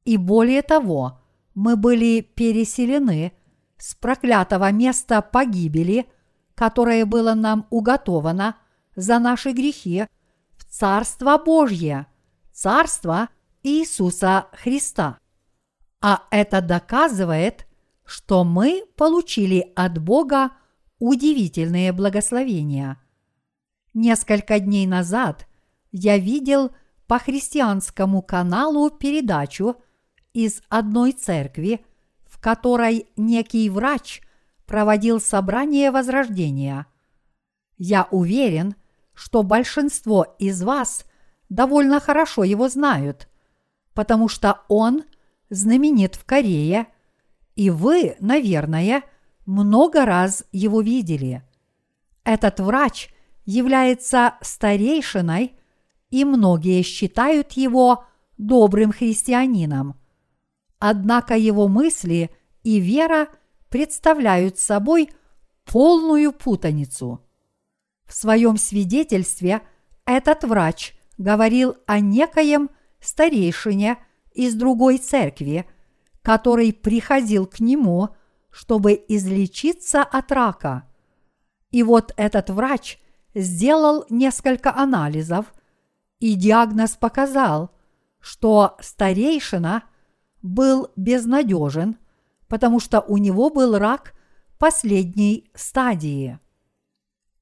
И 0.04 0.18
более 0.18 0.64
того, 0.64 1.22
мы 1.56 1.78
были 1.78 2.20
переселены 2.20 3.32
с 3.78 3.96
проклятого 3.96 4.70
места 4.74 5.22
погибели, 5.22 6.10
которое 6.54 7.06
было 7.06 7.34
нам 7.34 7.68
уготовано 7.70 8.58
за 8.98 9.18
наши 9.18 9.54
грехи, 9.54 10.08
в 10.58 10.66
Царство 10.66 11.38
Божье, 11.38 12.08
Царство 12.52 13.30
Иисуса 13.64 14.48
Христа. 14.52 15.20
А 16.02 16.24
это 16.32 16.60
доказывает, 16.62 17.67
что 18.08 18.44
мы 18.44 18.84
получили 18.96 19.72
от 19.76 20.00
Бога 20.00 20.52
удивительные 20.98 21.92
благословения. 21.92 23.00
Несколько 23.94 24.60
дней 24.60 24.88
назад 24.88 25.48
я 25.92 26.18
видел 26.18 26.72
по 27.06 27.20
христианскому 27.20 28.24
каналу 28.24 28.90
передачу– 28.90 29.76
из 30.38 30.62
одной 30.70 31.14
церкви, 31.14 31.84
в 32.28 32.40
которой 32.40 33.08
некий 33.18 33.72
врач 33.72 34.22
проводил 34.68 35.20
собрание 35.20 35.90
возрождения. 35.90 36.86
Я 37.80 38.08
уверен, 38.12 38.76
что 39.16 39.42
большинство 39.42 40.36
из 40.38 40.62
вас 40.62 41.06
довольно 41.50 42.00
хорошо 42.00 42.44
его 42.44 42.70
знают, 42.70 43.28
потому 43.96 44.28
что 44.28 44.62
он 44.68 45.06
знаменит 45.50 46.14
в 46.14 46.24
Корее, 46.24 46.86
и 47.58 47.70
вы, 47.70 48.16
наверное, 48.22 49.04
много 49.46 50.06
раз 50.06 50.46
его 50.54 50.80
видели. 50.80 51.44
Этот 52.24 52.62
врач 52.62 53.10
является 53.46 54.36
старейшиной, 54.42 55.54
и 56.10 56.24
многие 56.24 56.82
считают 56.84 57.52
его 57.54 58.06
добрым 58.38 58.94
христианином– 58.94 60.00
Однако 60.80 61.36
его 61.36 61.68
мысли 61.68 62.30
и 62.64 62.80
вера 62.80 63.30
представляют 63.70 64.60
собой 64.60 65.10
полную 65.66 66.32
путаницу. 66.32 67.26
В 68.06 68.14
своем 68.14 68.58
свидетельстве 68.58 69.62
этот 70.06 70.44
врач 70.44 70.94
говорил 71.18 71.76
о 71.88 72.00
некоем 72.00 72.70
старейшине 73.02 73.98
из 74.32 74.54
другой 74.54 74.98
церкви, 74.98 75.66
который 76.28 76.74
приходил 76.74 77.48
к 77.48 77.62
нему, 77.62 78.10
чтобы 78.50 79.02
излечиться 79.08 80.04
от 80.04 80.30
рака. 80.34 80.84
И 81.72 81.84
вот 81.84 82.14
этот 82.18 82.50
врач 82.50 83.00
сделал 83.34 84.06
несколько 84.10 84.76
анализов, 84.76 85.54
и 86.20 86.34
диагноз 86.34 86.98
показал, 86.98 87.72
что 88.20 88.76
старейшина 88.82 89.86
был 90.42 90.92
безнадежен, 90.98 91.96
потому 92.50 92.82
что 92.82 93.00
у 93.00 93.16
него 93.16 93.50
был 93.50 93.78
рак 93.78 94.14
последней 94.60 95.50
стадии. 95.54 96.40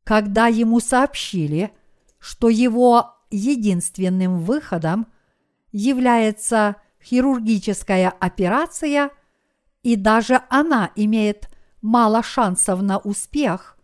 Когда 0.04 0.46
ему 0.46 0.80
сообщили, 0.80 1.72
что 2.20 2.50
его 2.50 3.16
единственным 3.32 4.42
выходом 4.42 5.08
является 5.72 6.76
хирургическая 7.06 8.10
операция, 8.10 9.12
и 9.84 9.96
даже 9.96 10.42
она 10.50 10.92
имеет 10.96 11.50
мало 11.82 12.24
шансов 12.24 12.82
на 12.82 12.98
успех, 12.98 13.78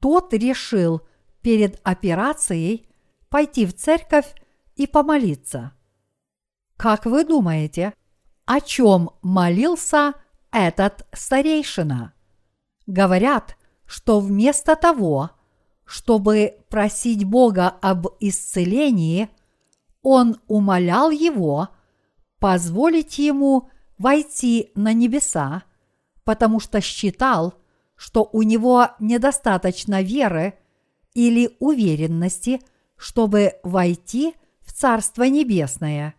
тот 0.00 0.32
решил 0.32 1.02
перед 1.42 1.80
операцией 1.84 2.88
пойти 3.28 3.66
в 3.66 3.74
церковь 3.74 4.34
и 4.74 4.86
помолиться. 4.86 5.72
Как 6.76 7.04
вы 7.06 7.24
думаете, 7.24 7.94
о 8.46 8.60
чем 8.60 9.10
молился 9.22 10.14
этот 10.50 11.06
старейшина? 11.12 12.14
Говорят, 12.86 13.56
что 13.86 14.18
вместо 14.18 14.74
того, 14.74 15.30
чтобы 15.84 16.64
просить 16.68 17.24
Бога 17.24 17.68
об 17.68 18.08
исцелении, 18.18 19.28
он 20.02 20.40
умолял 20.48 21.10
его 21.10 21.68
позволить 22.40 23.18
ему 23.18 23.70
войти 23.98 24.72
на 24.74 24.92
небеса, 24.92 25.62
потому 26.24 26.58
что 26.58 26.80
считал, 26.80 27.54
что 27.96 28.28
у 28.32 28.42
него 28.42 28.88
недостаточно 28.98 30.02
веры 30.02 30.54
или 31.14 31.56
уверенности, 31.60 32.60
чтобы 32.96 33.54
войти 33.62 34.34
в 34.60 34.72
Царство 34.72 35.24
Небесное. 35.24 36.14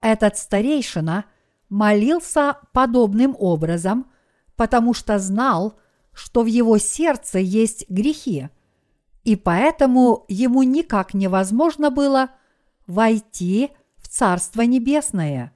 Этот 0.00 0.36
старейшина 0.38 1.26
молился 1.68 2.58
подобным 2.72 3.36
образом, 3.38 4.10
потому 4.56 4.94
что 4.94 5.18
знал, 5.18 5.78
что 6.12 6.42
в 6.42 6.46
его 6.46 6.78
сердце 6.78 7.38
есть 7.38 7.88
грехи– 7.88 8.48
и 9.26 9.34
поэтому 9.34 10.24
ему 10.28 10.62
никак 10.62 11.12
невозможно 11.12 11.90
было 11.90 12.30
войти 12.86 13.70
в 13.70 13.72
Царство 14.18 14.62
Небесное. 14.62 15.52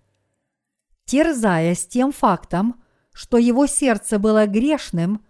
Терзаясь 1.06 1.86
тем 1.86 2.12
фактом, 2.12 2.78
что 3.10 3.38
его 3.38 3.66
сердце 3.66 4.18
было 4.18 4.46
грешным, 4.46 5.24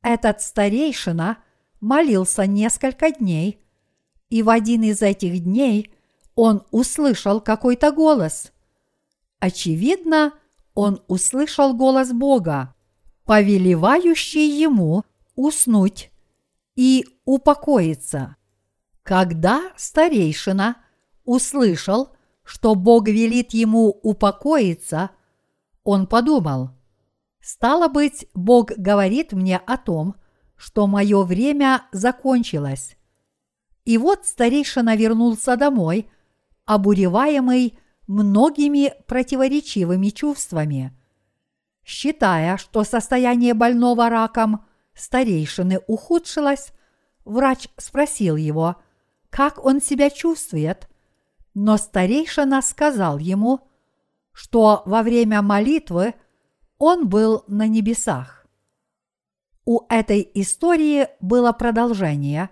этот 0.00 0.42
старейшина 0.42 1.38
молился 1.80 2.46
несколько 2.46 3.10
дней, 3.10 3.58
и 4.30 4.44
в 4.44 4.48
один 4.48 4.84
из 4.84 5.02
этих 5.02 5.42
дней 5.42 5.92
он 6.36 6.62
услышал 6.70 7.40
какой-то 7.40 7.90
голос. 7.90 8.52
Очевидно, 9.40 10.34
он 10.74 11.02
услышал 11.08 11.74
голос 11.74 12.12
Бога, 12.12 12.76
повелевающий 13.24 14.56
ему 14.56 15.02
уснуть 15.34 16.12
и 16.76 17.04
упокоиться. 17.24 18.36
Когда 19.02 19.72
старейшина 19.76 20.76
услышал, 21.24 22.14
что 22.48 22.74
Бог 22.74 23.08
велит 23.08 23.52
ему 23.52 23.90
упокоиться, 24.02 25.10
он 25.84 26.06
подумал, 26.06 26.70
«Стало 27.42 27.88
быть, 27.88 28.26
Бог 28.32 28.70
говорит 28.70 29.34
мне 29.34 29.58
о 29.58 29.76
том, 29.76 30.14
что 30.56 30.86
мое 30.86 31.24
время 31.24 31.82
закончилось». 31.92 32.96
И 33.84 33.98
вот 33.98 34.24
старейшина 34.24 34.96
вернулся 34.96 35.56
домой, 35.56 36.08
обуреваемый 36.64 37.78
многими 38.06 38.94
противоречивыми 39.06 40.08
чувствами. 40.08 40.98
Считая, 41.84 42.56
что 42.56 42.82
состояние 42.82 43.52
больного 43.52 44.08
раком 44.08 44.64
старейшины 44.94 45.80
ухудшилось, 45.86 46.72
врач 47.26 47.68
спросил 47.76 48.36
его, 48.36 48.76
как 49.28 49.62
он 49.62 49.82
себя 49.82 50.08
чувствует, 50.08 50.88
но 51.60 51.76
старейшина 51.76 52.62
сказал 52.62 53.18
ему, 53.18 53.68
что 54.30 54.82
во 54.86 55.02
время 55.02 55.42
молитвы 55.42 56.14
он 56.78 57.08
был 57.08 57.42
на 57.48 57.66
небесах. 57.66 58.46
У 59.64 59.80
этой 59.88 60.30
истории 60.34 61.08
было 61.20 61.50
продолжение, 61.50 62.50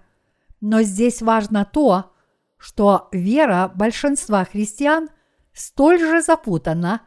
но 0.60 0.82
здесь 0.82 1.22
важно 1.22 1.64
то, 1.64 2.16
что 2.56 3.08
вера 3.12 3.70
большинства 3.72 4.44
христиан 4.44 5.08
столь 5.52 6.00
же 6.00 6.20
запутана, 6.20 7.02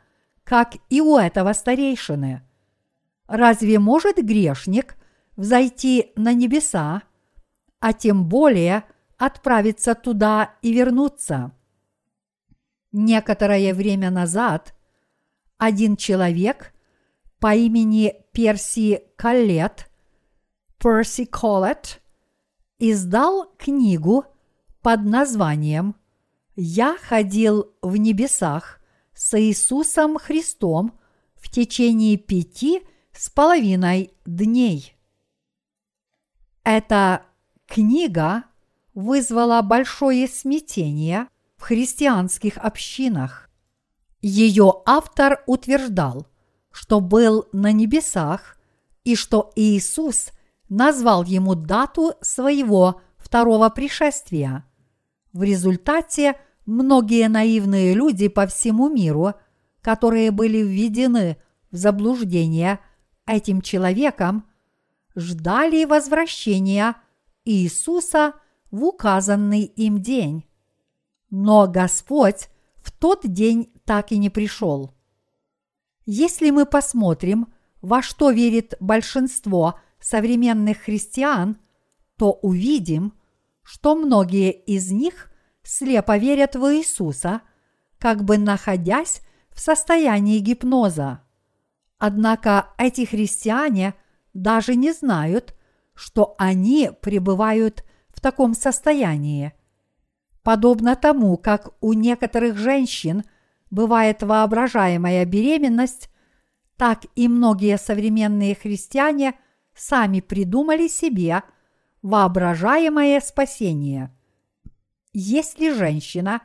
как 0.46 0.76
и 0.90 1.02
у 1.02 1.18
этого 1.18 1.52
старейшины. 1.52 2.48
Разве 3.28 3.78
может 3.78 4.16
грешник 4.24 4.96
взойти 5.36 6.14
на 6.16 6.34
небеса, 6.34 7.02
а 7.82 7.92
тем 7.92 8.30
более 8.30 8.86
отправиться 9.18 9.96
туда 9.96 10.54
и 10.62 10.72
вернуться. 10.72 11.52
Некоторое 12.92 13.74
время 13.74 14.10
назад 14.10 14.74
один 15.58 15.96
человек 15.96 16.74
по 17.40 17.54
имени 17.54 18.16
Перси 18.32 19.04
Коллет, 19.16 19.90
Перси 20.80 21.26
Коллет, 21.26 22.02
издал 22.80 23.54
книгу 23.58 24.26
под 24.82 25.04
названием 25.04 25.96
«Я 26.56 26.98
ходил 26.98 27.72
в 27.82 27.96
небесах 27.96 28.80
с 29.14 29.40
Иисусом 29.40 30.18
Христом 30.18 31.00
в 31.36 31.50
течение 31.50 32.18
пяти 32.18 32.82
с 33.12 33.30
половиной 33.30 34.14
дней». 34.26 34.96
Эта 36.64 37.26
книга 37.68 38.46
вызвала 38.94 39.62
большое 39.62 40.28
смятение 40.28 41.28
в 41.60 41.64
христианских 41.64 42.58
общинах. 42.58 43.50
Ее 44.22 44.82
автор 44.86 45.44
утверждал, 45.46 46.26
что 46.72 47.02
был 47.02 47.48
на 47.52 47.74
небесах 47.74 48.58
и 49.04 49.16
что 49.16 49.52
Иисус 49.56 50.32
назвал 50.70 51.24
ему 51.24 51.56
дату 51.56 52.14
своего 52.22 53.02
второго 53.18 53.70
пришествия. 53.70 54.66
В 55.34 55.44
результате 55.44 56.40
многие 56.66 57.28
наивные 57.28 57.94
люди 57.94 58.30
по 58.30 58.48
всему 58.48 58.90
миру, 58.90 59.34
которые 59.82 60.32
были 60.32 60.60
введены 60.60 61.38
в 61.72 61.76
заблуждение 61.76 62.80
этим 63.28 63.62
человеком, 63.62 64.46
ждали 65.16 65.84
возвращения 65.84 66.96
Иисуса 67.44 68.34
в 68.72 68.84
указанный 68.84 69.64
им 69.64 70.02
день. 70.02 70.46
Но 71.30 71.68
Господь 71.68 72.50
в 72.82 72.92
тот 72.92 73.22
день 73.24 73.72
так 73.86 74.12
и 74.12 74.18
не 74.18 74.30
пришел. 74.30 74.94
Если 76.06 76.50
мы 76.50 76.66
посмотрим, 76.66 77.54
во 77.82 78.02
что 78.02 78.32
верит 78.32 78.74
большинство 78.80 79.80
современных 80.00 80.80
христиан, 80.80 81.58
то 82.18 82.32
увидим, 82.32 83.14
что 83.64 83.96
многие 83.96 84.52
из 84.52 84.92
них 84.92 85.32
слепо 85.64 86.18
верят 86.18 86.56
в 86.56 86.76
Иисуса, 86.76 87.42
как 87.98 88.24
бы 88.24 88.38
находясь 88.38 89.22
в 89.52 89.60
состоянии 89.60 90.40
гипноза. 90.40 91.22
Однако 91.98 92.74
эти 92.78 93.06
христиане– 93.06 93.94
даже 94.34 94.76
не 94.76 94.94
знают, 94.94 95.56
что 95.94 96.36
они 96.38 96.92
пребывают 97.02 97.84
в 98.10 98.22
таком 98.22 98.54
состоянии. 98.54 99.54
Подобно 100.44 100.96
тому, 100.96 101.38
как 101.38 101.74
у 101.82 101.94
некоторых 101.94 102.58
женщин 102.58 103.24
бывает 103.70 104.24
воображаемая 104.24 105.26
беременность, 105.26 106.10
так 106.78 107.06
и 107.16 107.28
многие 107.28 107.78
современные 107.78 108.56
христиане 108.56 109.36
сами 109.76 110.22
придумали 110.22 110.88
себе 110.88 111.44
воображаемое 112.02 113.20
спасение. 113.20 114.16
Если 115.12 115.74
женщина 115.74 116.42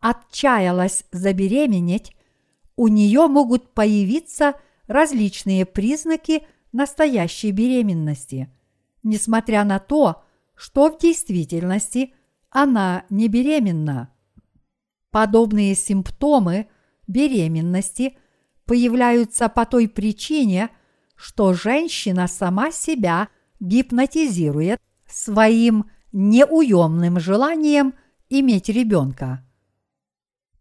отчаялась 0.00 1.04
забеременеть, 1.12 2.16
у 2.76 2.88
нее 2.88 3.26
могут 3.26 3.74
появиться 3.74 4.54
различные 4.86 5.66
признаки– 5.66 6.46
настоящей 6.72 7.50
беременности, 7.52 8.48
несмотря 9.02 9.64
на 9.64 9.78
то, 9.78 10.22
что 10.54 10.90
в 10.90 10.98
действительности 10.98 12.14
она 12.50 13.04
не 13.10 13.28
беременна. 13.28 14.12
Подобные 15.10 15.74
симптомы 15.74 16.68
беременности 17.06 18.16
появляются 18.64 19.48
по 19.48 19.66
той 19.66 19.88
причине, 19.88 20.70
что 21.16 21.54
женщина 21.54 22.28
сама 22.28 22.70
себя 22.70 23.28
гипнотизирует 23.58 24.80
своим 25.06 25.90
неуемным 26.12 27.18
желанием 27.18 27.94
иметь 28.28 28.68
ребенка. 28.68 29.44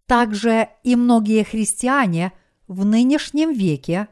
Также 0.05 0.69
и 0.83 0.95
многие 0.95 1.43
христиане 1.43 2.33
в 2.67 2.83
нынешнем 2.83 3.53
веке 3.53 4.07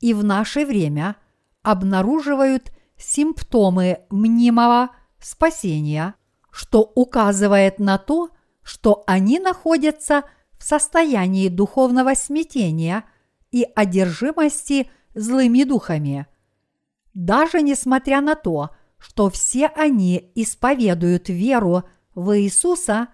и 0.00 0.12
в 0.12 0.22
наше 0.22 0.66
время 0.66 1.16
обнаруживают 1.62 2.72
симптомы 2.98 4.00
мнимого 4.10 4.90
спасения, 5.18 6.14
что 6.54 6.92
указывает 6.94 7.80
на 7.80 7.98
то, 7.98 8.30
что 8.62 9.02
они 9.08 9.40
находятся 9.40 10.22
в 10.56 10.62
состоянии 10.62 11.48
духовного 11.48 12.14
смятения 12.14 13.02
и 13.50 13.66
одержимости 13.74 14.88
злыми 15.16 15.64
духами. 15.64 16.28
Даже 17.12 17.60
несмотря 17.60 18.20
на 18.20 18.36
то, 18.36 18.70
что 18.98 19.30
все 19.30 19.66
они 19.66 20.30
исповедуют 20.36 21.28
веру 21.28 21.82
в 22.14 22.38
Иисуса, 22.38 23.08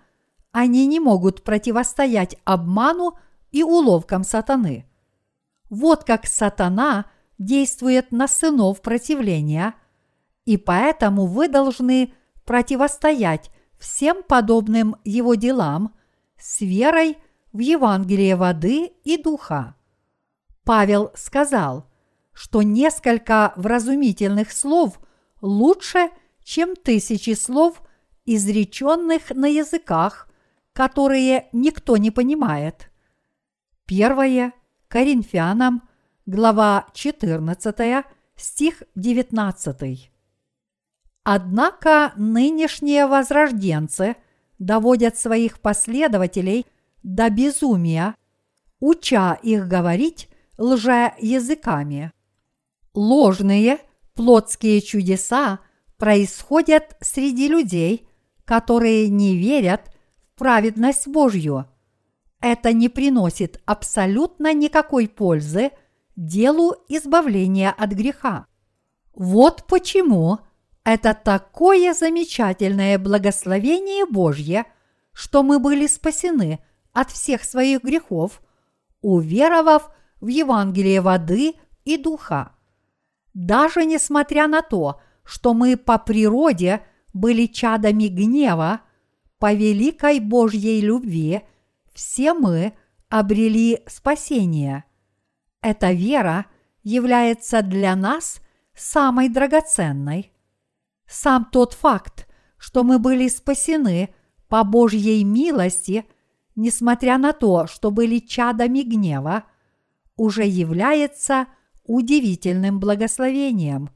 они 0.52 0.86
не 0.86 1.00
могут 1.00 1.42
противостоять 1.42 2.36
обману 2.44 3.18
и 3.52 3.62
уловкам 3.62 4.22
сатаны. 4.22 4.84
Вот 5.70 6.04
как 6.04 6.26
сатана 6.26 7.06
действует 7.38 8.12
на 8.12 8.28
сынов 8.28 8.82
противления, 8.82 9.76
и 10.44 10.58
поэтому 10.58 11.24
вы 11.24 11.48
должны 11.48 12.12
противостоять 12.50 13.48
всем 13.78 14.24
подобным 14.24 14.96
его 15.04 15.36
делам 15.36 15.94
с 16.36 16.62
верой 16.62 17.16
в 17.52 17.60
Евангелие 17.60 18.34
воды 18.34 18.90
и 19.04 19.16
духа. 19.22 19.76
Павел 20.64 21.12
сказал, 21.14 21.88
что 22.32 22.62
несколько 22.62 23.52
вразумительных 23.54 24.50
слов 24.50 24.98
лучше, 25.40 26.10
чем 26.42 26.74
тысячи 26.74 27.34
слов, 27.34 27.80
изреченных 28.26 29.30
на 29.30 29.46
языках, 29.46 30.28
которые 30.72 31.50
никто 31.52 31.98
не 31.98 32.10
понимает. 32.10 32.90
Первое 33.84 34.54
Коринфянам, 34.88 35.88
глава 36.26 36.88
14, 36.94 38.04
стих 38.34 38.82
19. 38.96 40.10
Однако 41.22 42.12
нынешние 42.16 43.06
возрожденцы 43.06 44.16
доводят 44.58 45.18
своих 45.18 45.60
последователей 45.60 46.66
до 47.02 47.28
безумия, 47.30 48.14
уча 48.80 49.34
их 49.42 49.68
говорить 49.68 50.28
лжеязыками. 50.58 52.12
Ложные 52.94 53.78
плотские 54.14 54.80
чудеса 54.80 55.60
происходят 55.98 56.96
среди 57.00 57.48
людей, 57.48 58.08
которые 58.44 59.08
не 59.08 59.36
верят 59.36 59.94
в 60.22 60.38
праведность 60.38 61.06
Божью. 61.06 61.66
Это 62.40 62.72
не 62.72 62.88
приносит 62.88 63.60
абсолютно 63.66 64.54
никакой 64.54 65.06
пользы 65.08 65.70
делу 66.16 66.74
избавления 66.88 67.70
от 67.70 67.90
греха. 67.90 68.46
Вот 69.14 69.66
почему– 69.66 70.38
это 70.84 71.14
такое 71.14 71.92
замечательное 71.92 72.98
благословение 72.98 74.06
Божье, 74.06 74.64
что 75.12 75.42
мы 75.42 75.58
были 75.58 75.86
спасены 75.86 76.60
от 76.92 77.10
всех 77.10 77.44
своих 77.44 77.82
грехов, 77.82 78.40
уверовав 79.02 79.90
в 80.20 80.28
Евангелие 80.28 81.00
воды 81.00 81.54
и 81.84 81.96
духа. 81.96 82.52
Даже 83.34 83.84
несмотря 83.84 84.48
на 84.48 84.62
то, 84.62 85.00
что 85.22 85.54
мы 85.54 85.76
по 85.76 85.98
природе 85.98 86.82
были 87.12 87.46
чадами 87.46 88.08
гнева, 88.08 88.80
по 89.38 89.52
великой 89.52 90.20
Божьей 90.20 90.80
любви 90.80 91.42
все 91.94 92.32
мы 92.34 92.72
обрели 93.08 93.82
спасение. 93.86 94.84
Эта 95.60 95.92
вера 95.92 96.46
является 96.82 97.62
для 97.62 97.94
нас 97.96 98.40
самой 98.74 99.28
драгоценной– 99.28 100.29
сам 101.10 101.44
тот 101.50 101.74
факт, 101.74 102.28
что 102.56 102.84
мы 102.84 102.98
были 102.98 103.28
спасены 103.28 104.14
по 104.48 104.62
Божьей 104.62 105.24
милости, 105.24 106.06
несмотря 106.54 107.18
на 107.18 107.32
то, 107.32 107.66
что 107.66 107.90
были 107.90 108.20
чадами 108.20 108.82
гнева, 108.82 109.44
уже 110.16 110.44
является 110.44 111.46
удивительным 111.84 112.78
благословением. 112.78 113.90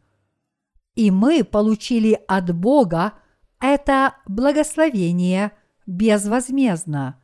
И 0.96 1.10
мы 1.10 1.44
получили 1.44 2.18
от 2.26 2.54
Бога 2.54 3.12
это 3.60 4.16
благословение 4.26 5.52
безвозмездно. 5.86 7.22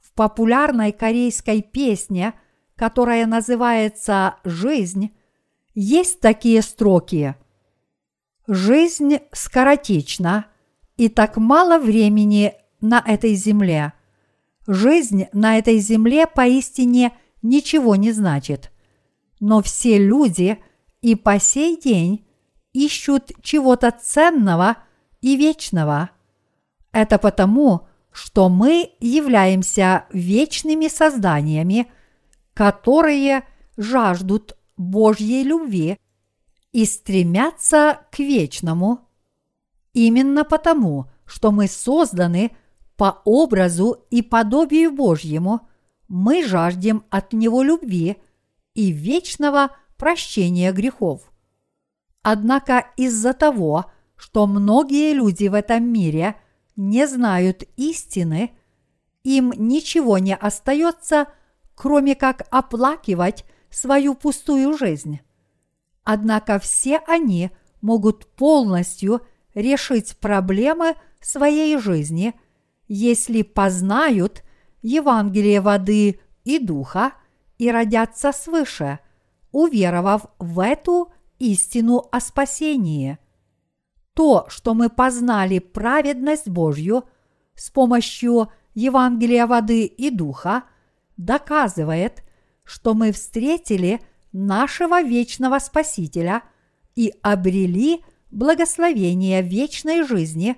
В 0.00 0.12
популярной 0.12 0.92
корейской 0.92 1.60
песне, 1.60 2.34
которая 2.76 3.26
называется 3.26 4.36
«Жизнь», 4.44 5.10
есть 5.74 6.20
такие 6.20 6.62
строки– 6.62 7.34
Жизнь 8.54 9.16
скоротечна, 9.32 10.44
и 10.98 11.08
так 11.08 11.38
мало 11.38 11.78
времени 11.78 12.52
на 12.82 13.02
этой 13.06 13.32
земле. 13.32 13.94
Жизнь 14.66 15.24
на 15.32 15.56
этой 15.56 15.78
земле 15.78 16.26
поистине 16.26 17.12
ничего 17.40 17.96
не 17.96 18.12
значит. 18.12 18.70
Но 19.40 19.62
все 19.62 19.96
люди 19.96 20.58
и 21.00 21.14
по 21.14 21.40
сей 21.40 21.80
день 21.80 22.26
ищут 22.74 23.32
чего-то 23.40 23.90
ценного 23.90 24.76
и 25.22 25.38
вечного. 25.38 26.10
Это 26.92 27.16
потому, 27.16 27.88
что 28.10 28.50
мы 28.50 28.90
являемся 29.00 30.04
вечными 30.12 30.88
созданиями, 30.88 31.90
которые 32.52 33.44
жаждут 33.78 34.58
Божьей 34.76 35.42
любви 35.42 35.98
и 36.72 36.84
стремятся 36.84 38.00
к 38.10 38.18
вечному. 38.18 39.00
Именно 39.92 40.44
потому, 40.44 41.06
что 41.26 41.52
мы 41.52 41.68
созданы 41.68 42.56
по 42.96 43.20
образу 43.24 44.04
и 44.10 44.22
подобию 44.22 44.92
Божьему, 44.92 45.68
мы 46.08 46.44
жаждем 46.44 47.04
от 47.10 47.32
Него 47.32 47.62
любви 47.62 48.16
и 48.74 48.90
вечного 48.90 49.70
прощения 49.96 50.72
грехов. 50.72 51.30
Однако 52.22 52.86
из-за 52.96 53.34
того, 53.34 53.86
что 54.16 54.46
многие 54.46 55.12
люди 55.12 55.48
в 55.48 55.54
этом 55.54 55.84
мире 55.84 56.36
не 56.76 57.06
знают 57.06 57.64
истины, 57.76 58.52
им 59.24 59.52
ничего 59.56 60.18
не 60.18 60.34
остается, 60.34 61.26
кроме 61.74 62.14
как 62.14 62.46
оплакивать 62.50 63.44
свою 63.70 64.14
пустую 64.14 64.76
жизнь. 64.76 65.20
Однако 66.04 66.58
все 66.58 67.00
они 67.06 67.50
могут 67.80 68.26
полностью 68.26 69.22
решить 69.54 70.16
проблемы 70.18 70.96
своей 71.20 71.78
жизни, 71.78 72.34
если 72.88 73.42
познают 73.42 74.42
Евангелие 74.82 75.60
воды 75.60 76.20
и 76.44 76.58
духа 76.58 77.12
и 77.58 77.70
родятся 77.70 78.32
свыше, 78.32 78.98
уверовав 79.52 80.26
в 80.38 80.60
эту 80.60 81.12
истину 81.38 82.08
о 82.10 82.20
спасении. 82.20 83.18
То, 84.14 84.46
что 84.48 84.74
мы 84.74 84.90
познали 84.90 85.58
праведность 85.58 86.48
Божью 86.48 87.04
с 87.54 87.70
помощью 87.70 88.50
Евангелия 88.74 89.46
воды 89.46 89.84
и 89.84 90.10
духа, 90.10 90.64
доказывает, 91.16 92.24
что 92.64 92.94
мы 92.94 93.12
встретили– 93.12 94.00
нашего 94.32 95.02
вечного 95.02 95.58
Спасителя 95.58 96.42
и 96.94 97.12
обрели 97.22 98.04
благословение 98.30 99.42
вечной 99.42 100.04
жизни, 100.04 100.56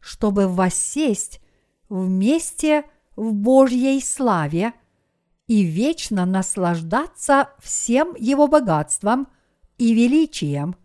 чтобы 0.00 0.48
воссесть 0.48 1.40
вместе 1.88 2.84
в 3.16 3.32
Божьей 3.32 4.00
славе 4.02 4.72
и 5.46 5.62
вечно 5.62 6.24
наслаждаться 6.26 7.50
всем 7.60 8.14
его 8.18 8.48
богатством 8.48 9.28
и 9.78 9.94
величием. 9.94 10.76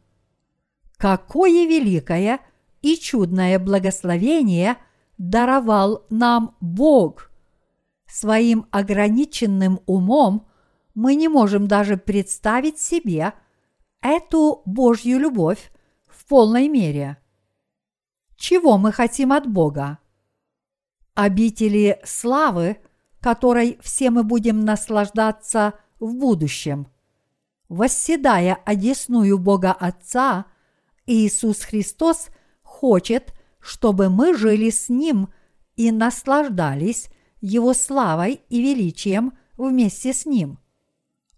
Какое 0.98 1.66
великое 1.66 2.40
и 2.82 2.98
чудное 2.98 3.58
благословение 3.60 4.78
даровал 5.18 6.06
нам 6.10 6.56
Бог! 6.60 7.32
Своим 8.06 8.66
ограниченным 8.72 9.82
умом 9.86 10.49
мы 11.00 11.16
не 11.16 11.30
можем 11.30 11.66
даже 11.70 11.96
представить 11.96 12.78
себе 12.78 13.32
эту 14.02 14.62
Божью 14.66 15.18
любовь 15.18 15.72
в 16.08 16.26
полной 16.26 16.68
мере. 16.68 17.18
Чего 18.36 18.78
мы 18.78 18.92
хотим 18.92 19.32
от 19.32 19.48
Бога? 19.48 20.00
Обители 21.14 22.02
славы, 22.04 22.82
которой 23.22 23.80
все 23.82 24.10
мы 24.10 24.26
будем 24.26 24.66
наслаждаться 24.66 25.76
в 26.02 26.16
будущем. 26.16 26.88
Восседая 27.70 28.56
одесную 28.66 29.40
Бога 29.40 29.72
Отца, 29.72 30.48
Иисус 31.06 31.62
Христос 31.62 32.28
хочет, 32.62 33.34
чтобы 33.62 34.10
мы 34.10 34.36
жили 34.36 34.70
с 34.70 34.90
Ним 34.90 35.30
и 35.78 35.94
наслаждались 35.94 37.10
Его 37.40 37.74
славой 37.74 38.42
и 38.50 38.62
величием 38.62 39.38
вместе 39.56 40.12
с 40.12 40.26
Ним. 40.26 40.59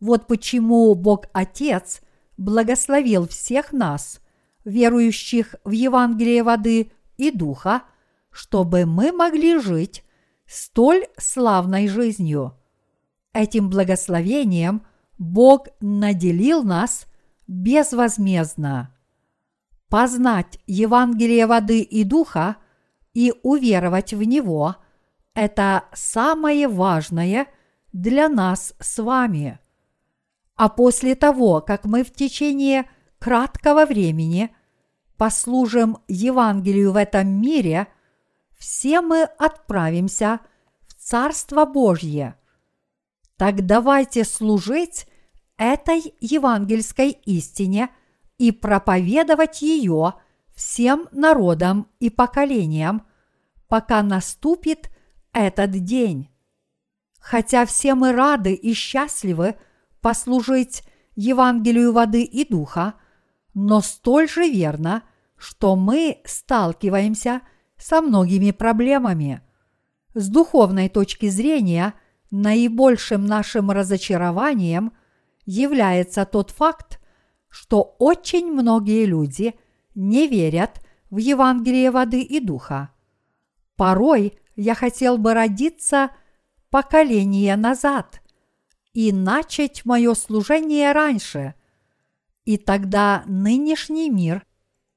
Вот 0.02 0.28
почему 0.28 0.94
Бог 0.96 1.28
Отец 1.32 2.02
благословил 2.36 3.28
всех 3.28 3.72
нас, 3.72 4.20
верующих 4.66 5.56
в 5.64 5.72
Евангелие 5.72 6.44
воды 6.44 6.92
и 7.18 7.32
духа, 7.32 7.84
чтобы 8.32 8.86
мы 8.86 9.12
могли 9.12 9.60
жить 9.60 10.04
столь 10.48 11.06
славной 11.18 11.88
жизнью. 11.88 12.58
Этим 13.32 13.70
благословением 13.70 14.86
Бог 15.20 15.68
наделил 15.80 16.64
нас 16.64 17.06
безвозмездно. 17.48 18.96
Познать 19.88 20.58
Евангелие 20.66 21.46
воды 21.46 21.82
и 21.82 22.04
духа 22.04 22.58
и 23.14 23.34
уверовать 23.44 24.14
в 24.14 24.24
него– 24.24 24.78
это 25.36 25.84
самое 25.94 26.68
важное 26.68 27.48
для 27.94 28.30
нас 28.30 28.74
с 28.80 29.02
вами. 29.02 29.60
А 30.62 30.70
после 30.70 31.16
того, 31.16 31.60
как 31.60 31.86
мы 31.86 32.04
в 32.04 32.14
течение 32.14 32.88
краткого 33.18 33.88
времени 33.88 34.56
послужим 35.18 35.98
Евангелию 36.08 36.92
в 36.92 36.98
этом 36.98 37.28
мире– 37.28 37.88
все 38.60 39.02
мы 39.02 39.24
отправимся 39.24 40.40
в 40.88 40.94
Царство 40.94 41.66
Божье. 41.66 42.36
Так 43.38 43.66
давайте 43.66 44.24
служить 44.24 45.08
этой 45.58 46.14
евангельской 46.20 47.10
истине 47.10 47.90
и 48.38 48.52
проповедовать 48.52 49.64
ее 49.64 50.14
всем 50.54 51.08
народам 51.12 51.88
и 52.00 52.12
поколениям, 52.12 53.08
пока 53.68 54.04
наступит 54.04 54.92
этот 55.34 55.72
день. 55.72 56.30
Хотя 57.20 57.66
все 57.66 57.96
мы 57.96 58.12
рады 58.12 58.54
и 58.54 58.76
счастливы 58.76 59.56
послужить 60.02 60.84
Евангелию 61.16 61.94
воды 61.94 62.24
и 62.24 62.48
духа, 62.48 62.96
но 63.54 63.82
столь 63.82 64.30
же 64.30 64.50
верно, 64.50 65.04
что 65.38 65.76
мы 65.76 66.22
сталкиваемся 66.26 67.42
со 67.78 68.02
многими 68.02 68.52
проблемами. 68.52 69.42
С 70.14 70.30
духовной 70.30 70.90
точки 70.90 71.30
зрения, 71.30 71.94
наибольшим 72.30 73.26
нашим 73.26 73.72
разочарованием 73.72 74.94
является 75.46 76.26
тот 76.26 76.52
факт, 76.52 77.00
что 77.50 77.96
очень 78.00 78.52
многие 78.52 79.06
люди 79.06 79.56
не 79.96 80.28
верят 80.28 80.82
в 81.10 81.18
Евангелие 81.18 81.92
воды 81.92 82.22
и 82.22 82.40
духа. 82.40 82.92
Порой 83.76 84.40
я 84.56 84.76
хотел 84.76 85.18
бы 85.18 85.34
родиться 85.34 86.12
поколение 86.70 87.56
назад 87.56 88.21
и 88.94 89.12
начать 89.12 89.86
мое 89.86 90.14
служение 90.14 90.92
раньше, 90.92 91.56
и 92.46 92.58
тогда 92.58 93.24
нынешний 93.26 94.10
мир 94.10 94.46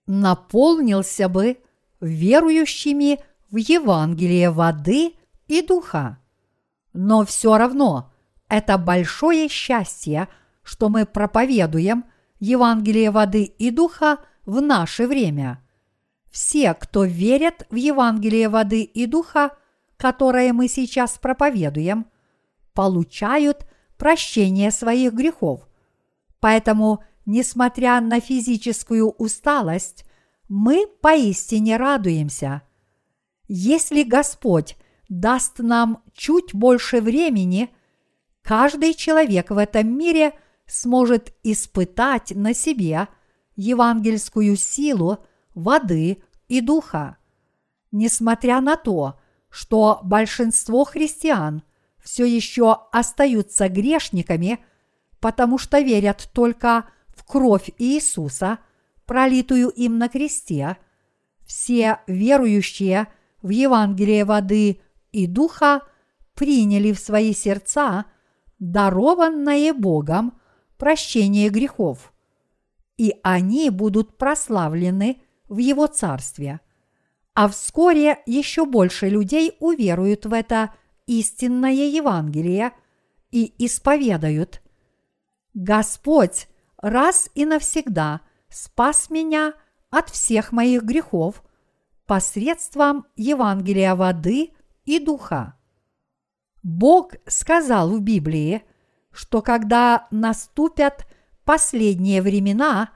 наполнился 0.07 1.29
бы 1.29 1.59
верующими 2.01 3.21
в 3.51 3.57
Евангелие 3.57 4.51
воды 4.51 5.15
и 5.47 5.63
духа. 5.63 6.19
Но 6.93 7.25
все 7.25 7.57
равно 7.57 8.13
это 8.49 8.79
большое 8.79 9.49
счастье, 9.49 10.29
что 10.63 10.89
мы 10.89 11.07
проповедуем 11.07 12.05
Евангелие 12.41 13.11
воды 13.11 13.45
и 13.45 13.71
духа 13.71 14.19
в 14.45 14.61
наше 14.61 15.07
время. 15.07 15.61
Все, 16.31 16.75
кто 16.75 17.05
верят 17.05 17.67
в 17.71 17.77
Евангелие 17.77 18.49
воды 18.49 18.83
и 18.83 19.07
духа, 19.07 19.57
которое 19.97 20.53
мы 20.53 20.69
сейчас 20.69 21.19
проповедуем, 21.19 22.07
получают 22.73 23.67
прощение 23.97 24.71
своих 24.71 25.13
грехов. 25.13 25.69
Поэтому, 26.41 27.03
несмотря 27.27 28.01
на 28.01 28.21
физическую 28.21 29.11
усталость, 29.11 30.05
мы 30.49 30.87
поистине 31.01 31.77
радуемся. 31.77 32.63
Если 33.49 34.03
Господь 34.03 34.77
даст 35.09 35.59
нам 35.59 36.03
чуть 36.15 36.55
больше 36.55 37.01
времени, 37.01 37.71
каждый 38.43 38.95
человек 38.95 39.51
в 39.51 39.59
этом 39.59 39.97
мире 39.97 40.33
сможет 40.67 41.35
испытать 41.43 42.33
на 42.35 42.55
себе 42.55 43.09
евангельскую 43.57 44.57
силу 44.57 45.19
воды 45.55 46.23
и 46.49 46.61
духа. 46.61 47.19
Несмотря 47.93 48.61
на 48.61 48.77
то, 48.77 49.21
что 49.51 50.01
большинство 50.03 50.85
христиан 50.85 51.63
все 52.05 52.25
еще 52.25 52.77
остаются 52.93 53.69
грешниками, 53.69 54.61
потому 55.19 55.59
что 55.59 55.81
верят 55.81 56.31
только 56.33 56.85
в 57.09 57.25
кровь 57.25 57.71
Иисуса– 57.79 58.59
пролитую 59.07 59.69
им 59.69 59.99
на 59.99 60.09
кресте, 60.09 60.77
все 61.45 62.01
верующие 62.07 63.09
в 63.43 63.51
Евангелие 63.51 64.25
воды 64.25 64.81
и 65.13 65.27
духа 65.27 65.83
приняли 66.35 66.93
в 66.93 66.99
свои 66.99 67.35
сердца 67.35 68.07
дарованное 68.59 69.75
Богом 69.75 70.41
прощение 70.79 71.51
грехов, 71.51 72.13
и 72.97 73.15
они 73.23 73.71
будут 73.71 74.17
прославлены 74.17 75.21
в 75.49 75.59
Его 75.59 75.87
Царстве. 75.87 76.61
А 77.35 77.49
вскоре 77.49 78.23
еще 78.27 78.65
больше 78.65 79.09
людей 79.09 79.57
уверуют 79.61 80.25
в 80.25 80.33
это 80.33 80.73
истинное 81.07 81.73
Евангелие 81.73 82.73
и 83.31 83.53
исповедают. 83.65 84.63
Господь 85.55 86.49
раз 86.79 87.31
и 87.35 87.45
навсегда– 87.45 88.21
спас 88.55 89.11
меня 89.11 89.55
от 89.91 90.11
всех 90.11 90.53
моих 90.53 90.83
грехов 90.83 91.43
посредством 92.07 93.07
Евангелия 93.17 93.95
воды 93.95 94.51
и 94.85 94.99
духа. 94.99 95.59
Бог 96.63 97.13
сказал 97.27 97.91
в 97.91 98.01
Библии, 98.01 98.63
что 99.11 99.43
когда 99.43 100.07
наступят 100.11 101.07
последние 101.45 102.23
времена, 102.23 102.91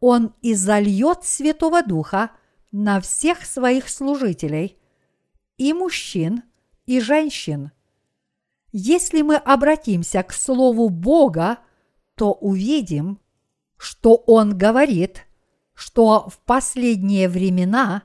Он 0.00 0.34
изольет 0.42 1.24
Святого 1.24 1.82
Духа 1.82 2.30
на 2.72 3.00
всех 3.00 3.44
своих 3.44 3.88
служителей, 3.88 4.78
и 5.56 5.72
мужчин, 5.72 6.42
и 6.86 7.00
женщин. 7.00 7.72
Если 8.72 9.22
мы 9.22 9.36
обратимся 9.36 10.22
к 10.22 10.32
Слову 10.32 10.88
Бога, 10.88 11.58
то 12.14 12.32
увидим, 12.32 13.20
что 13.76 14.16
он 14.16 14.56
говорит, 14.56 15.26
что 15.74 16.28
в 16.28 16.38
последние 16.38 17.28
времена 17.28 18.02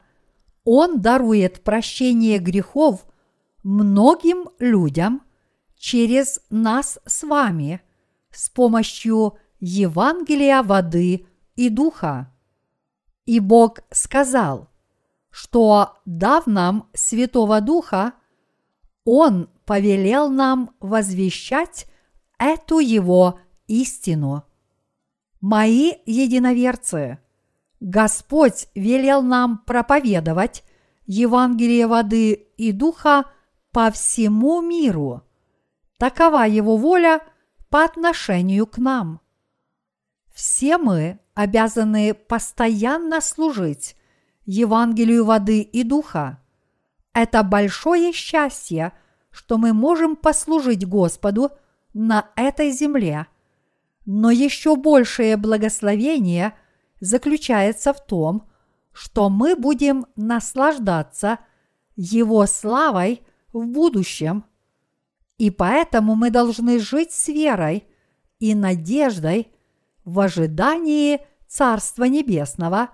он 0.64 1.02
дарует 1.02 1.64
прощение 1.64 2.38
грехов 2.38 3.06
многим 3.64 4.50
людям 4.60 5.24
через 5.78 6.42
нас 6.50 7.00
с 7.06 7.24
вами 7.24 7.82
с 8.32 8.50
помощью 8.50 9.38
Евангелия 9.60 10.64
воды 10.64 11.28
и 11.56 11.70
духа. 11.70 12.34
И 13.26 13.40
Бог 13.40 13.80
сказал, 13.92 14.70
что 15.30 15.98
дав 16.06 16.48
нам 16.48 16.90
Святого 16.94 17.62
Духа, 17.62 18.14
Он 19.04 19.50
повелел 19.66 20.30
нам 20.30 20.76
возвещать 20.80 21.88
эту 22.38 22.80
Его 22.80 23.40
истину– 23.68 24.44
Мои 25.42 25.94
единоверцы, 26.06 27.18
Господь 27.80 28.68
велел 28.76 29.24
нам 29.24 29.58
проповедовать 29.58 30.64
Евангелие 31.08 31.88
воды 31.88 32.34
и 32.34 32.72
духа 32.72 33.26
по 33.72 33.90
всему 33.90 34.62
миру. 34.62 35.24
Такова 35.98 36.46
Его 36.46 36.78
воля 36.78 37.22
по 37.70 37.84
отношению 37.84 38.68
к 38.68 38.78
нам. 38.78 39.20
Все 40.32 40.78
мы 40.78 41.20
обязаны 41.34 42.14
постоянно 42.14 43.20
служить 43.20 43.98
Евангелию 44.46 45.26
воды 45.26 45.62
и 45.62 45.84
духа. 45.84 46.40
Это 47.14 47.44
большое 47.44 48.14
счастье, 48.14 48.94
что 49.32 49.58
мы 49.58 49.74
можем 49.74 50.16
послужить 50.16 50.88
Господу 50.88 51.52
на 51.94 52.30
этой 52.36 52.72
земле– 52.72 53.28
но 54.06 54.32
еще 54.32 54.76
большее 54.76 55.38
благословение 55.38 56.54
заключается 57.00 57.94
в 57.94 58.06
том, 58.06 58.50
что 58.92 59.30
мы 59.30 59.56
будем 59.56 60.06
наслаждаться 60.16 61.40
Его 61.96 62.46
славой 62.46 63.22
в 63.54 63.66
будущем. 63.68 64.46
И 65.38 65.50
поэтому 65.50 66.16
мы 66.16 66.30
должны 66.30 66.80
жить 66.80 67.12
с 67.12 67.28
верой, 67.28 67.86
и 68.40 68.56
надеждой 68.56 69.48
в 70.04 70.20
ожидании 70.20 71.22
Царства 71.48 72.06
Небесного, 72.06 72.90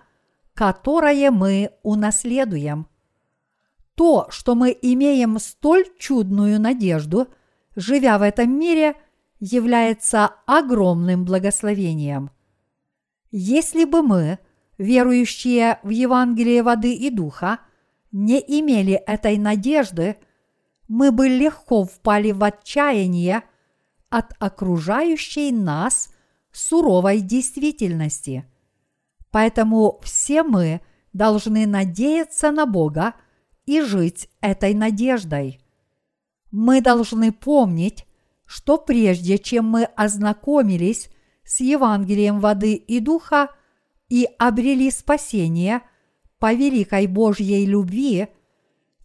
которое 0.54 1.32
мы 1.32 1.72
унаследуем. 1.84 2.88
То, 3.98 4.28
что 4.30 4.54
мы 4.54 4.78
имеем 4.80 5.40
столь 5.40 5.86
чудную 5.98 6.62
надежду, 6.62 7.30
живя 7.76 8.20
в 8.20 8.22
этом 8.22 8.52
мире, 8.52 8.94
является 9.40 10.36
огромным 10.46 11.26
благословением. 11.26 12.30
Если 13.32 13.86
бы 13.86 14.04
мы, 14.04 14.38
верующие 14.78 15.80
в 15.82 15.90
Евангелие 15.90 16.62
воды 16.62 16.94
и 16.94 17.10
духа, 17.10 17.60
не 18.12 18.40
имели 18.40 18.94
этой 18.94 19.40
надежды, 19.40 20.18
мы 20.88 21.12
бы 21.12 21.28
легко 21.28 21.84
впали 21.84 22.32
в 22.34 22.44
отчаяние 22.44 23.42
от 24.10 24.32
окружающей 24.38 25.52
нас 25.52 26.14
суровой 26.52 27.22
действительности. 27.22 28.46
Поэтому 29.32 30.00
все 30.04 30.44
мы 30.44 30.82
должны 31.14 31.66
надеяться 31.66 32.52
на 32.52 32.68
Бога 32.68 33.16
и 33.68 33.82
жить 33.82 34.30
этой 34.42 34.74
надеждой. 34.74 35.60
Мы 36.50 36.82
должны 36.82 37.32
помнить, 37.32 38.08
что 38.46 38.78
прежде 38.78 39.38
чем 39.38 39.66
мы 39.66 39.84
ознакомились 39.84 41.10
с 41.44 41.60
Евангелием 41.60 42.40
воды 42.40 42.74
и 42.74 43.00
духа 43.00 43.50
и 44.10 44.28
обрели 44.40 44.90
спасение 44.90 45.82
по 46.40 46.54
великой 46.54 47.08
Божьей 47.08 47.66
любви, 47.66 48.30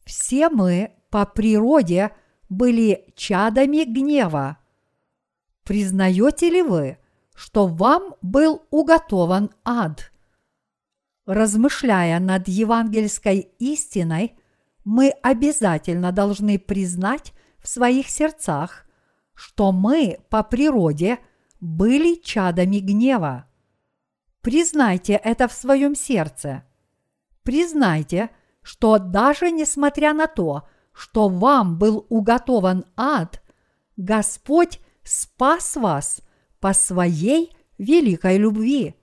все 0.04 0.48
мы 0.48 0.92
по 1.10 1.26
природе 1.26 2.12
были 2.48 3.12
чадами 3.16 3.84
гнева. 3.84 4.58
Признаете 5.64 6.50
ли 6.50 6.62
вы, 6.62 6.98
что 7.34 7.66
вам 7.66 8.14
был 8.22 8.62
уготован 8.70 9.50
ад? 9.64 10.12
Размышляя 11.26 12.20
над 12.20 12.48
евангельской 12.48 13.52
истиной, 13.58 14.36
мы 14.84 15.10
обязательно 15.22 16.12
должны 16.12 16.58
признать 16.58 17.32
в 17.58 17.68
своих 17.68 18.08
сердцах, 18.08 18.86
что 19.34 19.72
мы 19.72 20.18
по 20.28 20.42
природе 20.42 21.18
были 21.60 22.16
чадами 22.16 22.78
гнева. 22.78 23.46
Признайте 24.40 25.14
это 25.14 25.46
в 25.46 25.52
своем 25.52 25.94
сердце. 25.94 26.64
Признайте, 27.44 28.30
что 28.62 28.98
даже 28.98 29.50
несмотря 29.50 30.12
на 30.12 30.26
то, 30.26 30.68
что 30.92 31.28
вам 31.28 31.78
был 31.78 32.06
уготован 32.08 32.84
ад, 32.96 33.42
Господь 33.96 34.80
спас 35.04 35.76
вас 35.76 36.22
по 36.60 36.72
своей 36.72 37.56
великой 37.78 38.38
любви. 38.38 38.94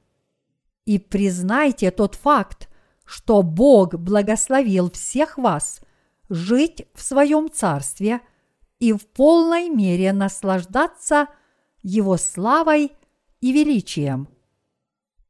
И 0.85 0.99
признайте 0.99 1.91
тот 1.91 2.15
факт, 2.15 2.68
что 3.09 3.41
Бог 3.41 3.95
благословил 3.95 4.91
всех 4.91 5.39
вас 5.39 5.81
жить 6.29 6.87
в 6.93 7.01
своем 7.01 7.51
царстве 7.51 8.21
и 8.77 8.93
в 8.93 9.07
полной 9.07 9.67
мере 9.67 10.13
наслаждаться 10.13 11.27
Его 11.81 12.17
славой 12.17 12.91
и 13.41 13.51
величием. 13.51 14.29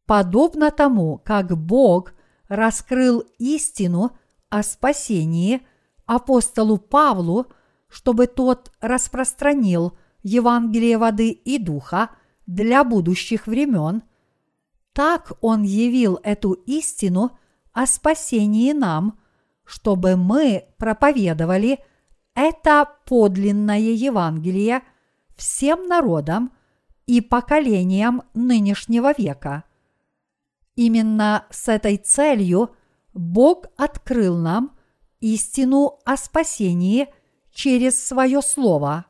Подобно 0.05 0.71
тому, 0.71 1.21
как 1.23 1.57
Бог 1.57 2.11
раскрыл 2.49 3.23
истину 3.37 4.11
о 4.49 4.61
спасении 4.61 5.65
апостолу 6.05 6.79
Павлу, 6.79 7.47
чтобы 7.87 8.27
тот 8.27 8.73
распространил 8.81 9.97
Евангелие 10.21 10.97
воды 10.97 11.29
и 11.29 11.57
духа 11.57 12.09
для 12.45 12.83
будущих 12.83 13.47
времен, 13.47 14.03
так 14.91 15.31
он 15.39 15.63
явил 15.63 16.19
эту 16.23 16.51
истину 16.51 17.39
о 17.79 17.85
спасении 17.87 18.73
нам, 18.73 19.17
чтобы 19.63 20.17
мы 20.17 20.65
проповедовали 20.77 21.79
это 22.35 22.89
подлинное 23.05 23.79
Евангелие 23.79 24.81
всем 25.37 25.87
народам 25.87 26.51
и 27.07 27.21
поколениям 27.21 28.23
нынешнего 28.33 29.13
века. 29.17 29.63
Именно 30.75 31.45
с 31.51 31.69
этой 31.69 31.95
целью 31.95 32.75
Бог 33.13 33.67
открыл 33.77 34.35
нам 34.35 34.77
истину 35.21 35.99
о 36.03 36.17
спасении 36.17 37.07
через 37.49 38.05
свое 38.05 38.41
Слово. 38.41 39.05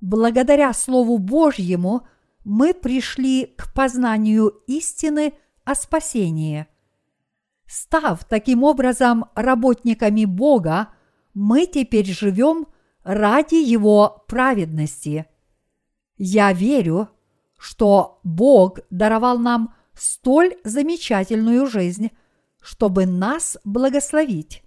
Благодаря 0.00 0.72
Слову 0.72 1.18
Божьему 1.18 2.04
мы 2.42 2.74
пришли 2.74 3.54
к 3.56 3.72
познанию 3.72 4.48
истины 4.66 5.34
о 5.64 5.76
спасении. 5.76 6.66
Став 7.66 8.24
таким 8.24 8.62
образом 8.62 9.26
работниками 9.34 10.24
Бога, 10.24 10.88
мы 11.34 11.66
теперь 11.66 12.06
живем 12.06 12.66
ради 13.02 13.56
Его 13.56 14.24
праведности. 14.28 15.26
Я 16.16 16.52
верю, 16.52 17.08
что 17.58 18.20
Бог 18.22 18.80
даровал 18.90 19.38
нам 19.38 19.74
столь 19.94 20.56
замечательную 20.64 21.66
жизнь, 21.66 22.10
чтобы 22.60 23.06
нас 23.06 23.58
благословить, 23.64 24.62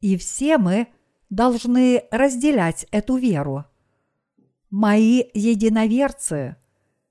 и 0.00 0.16
все 0.16 0.58
мы 0.58 0.88
должны 1.28 2.04
разделять 2.10 2.86
эту 2.90 3.16
веру. 3.16 3.64
Мои 4.70 5.24
единоверцы, 5.34 6.56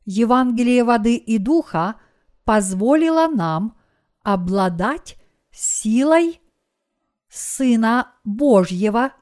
Евангелие 0.06 0.84
воды 0.84 1.16
и 1.16 1.38
духа 1.38 1.96
позволило 2.44 3.28
нам 3.28 3.78
обладать 4.24 5.19
силой 5.60 6.42
Сына 7.30 8.14
Божьего 8.24 9.14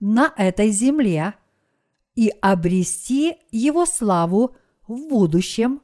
на 0.00 0.32
этой 0.36 0.70
земле 0.70 1.34
и 2.14 2.32
обрести 2.40 3.38
Его 3.50 3.84
славу 3.86 4.56
в 4.86 5.08
будущем, 5.08 5.82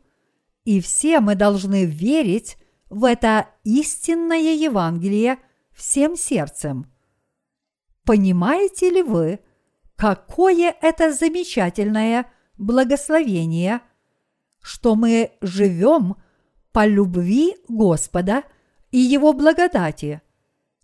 и 0.64 0.80
все 0.80 1.20
мы 1.20 1.34
должны 1.34 1.84
верить 1.84 2.56
в 2.90 3.04
это 3.04 3.48
истинное 3.64 4.54
Евангелие 4.54 5.38
всем 5.72 6.16
сердцем. 6.16 6.92
Понимаете 8.04 8.90
ли 8.90 9.02
вы, 9.02 9.40
какое 9.96 10.74
это 10.80 11.12
замечательное 11.12 12.30
благословение, 12.56 13.80
что 14.62 14.94
мы 14.94 15.32
живем 15.40 16.16
по 16.72 16.86
любви 16.86 17.56
Господа 17.68 18.44
и 18.94 18.98
Его 18.98 19.32
благодати, 19.32 20.22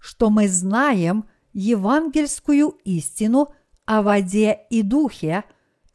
что 0.00 0.30
мы 0.30 0.48
знаем 0.48 1.26
евангельскую 1.52 2.70
истину 2.82 3.54
о 3.84 4.02
воде 4.02 4.66
и 4.68 4.82
духе 4.82 5.44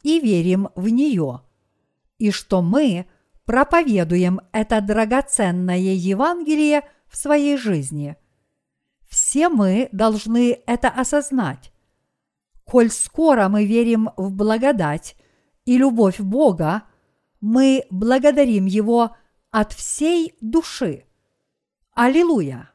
и 0.02 0.18
верим 0.18 0.70
в 0.76 0.88
нее, 0.88 1.42
и 2.16 2.30
что 2.30 2.62
мы 2.62 3.04
проповедуем 3.44 4.40
это 4.52 4.80
драгоценное 4.80 5.76
Евангелие 5.76 6.88
в 7.06 7.18
своей 7.18 7.58
жизни. 7.58 8.16
Все 9.06 9.50
мы 9.50 9.90
должны 9.92 10.58
это 10.66 10.88
осознать. 10.88 11.70
Коль 12.64 12.90
скоро 12.90 13.50
мы 13.50 13.66
верим 13.66 14.08
в 14.16 14.32
благодать 14.32 15.16
и 15.66 15.76
любовь 15.76 16.20
Бога, 16.20 16.84
мы 17.42 17.84
благодарим 17.90 18.64
Его 18.64 19.14
от 19.50 19.74
всей 19.74 20.34
души. 20.40 21.05
Аллилуйя! 21.96 22.70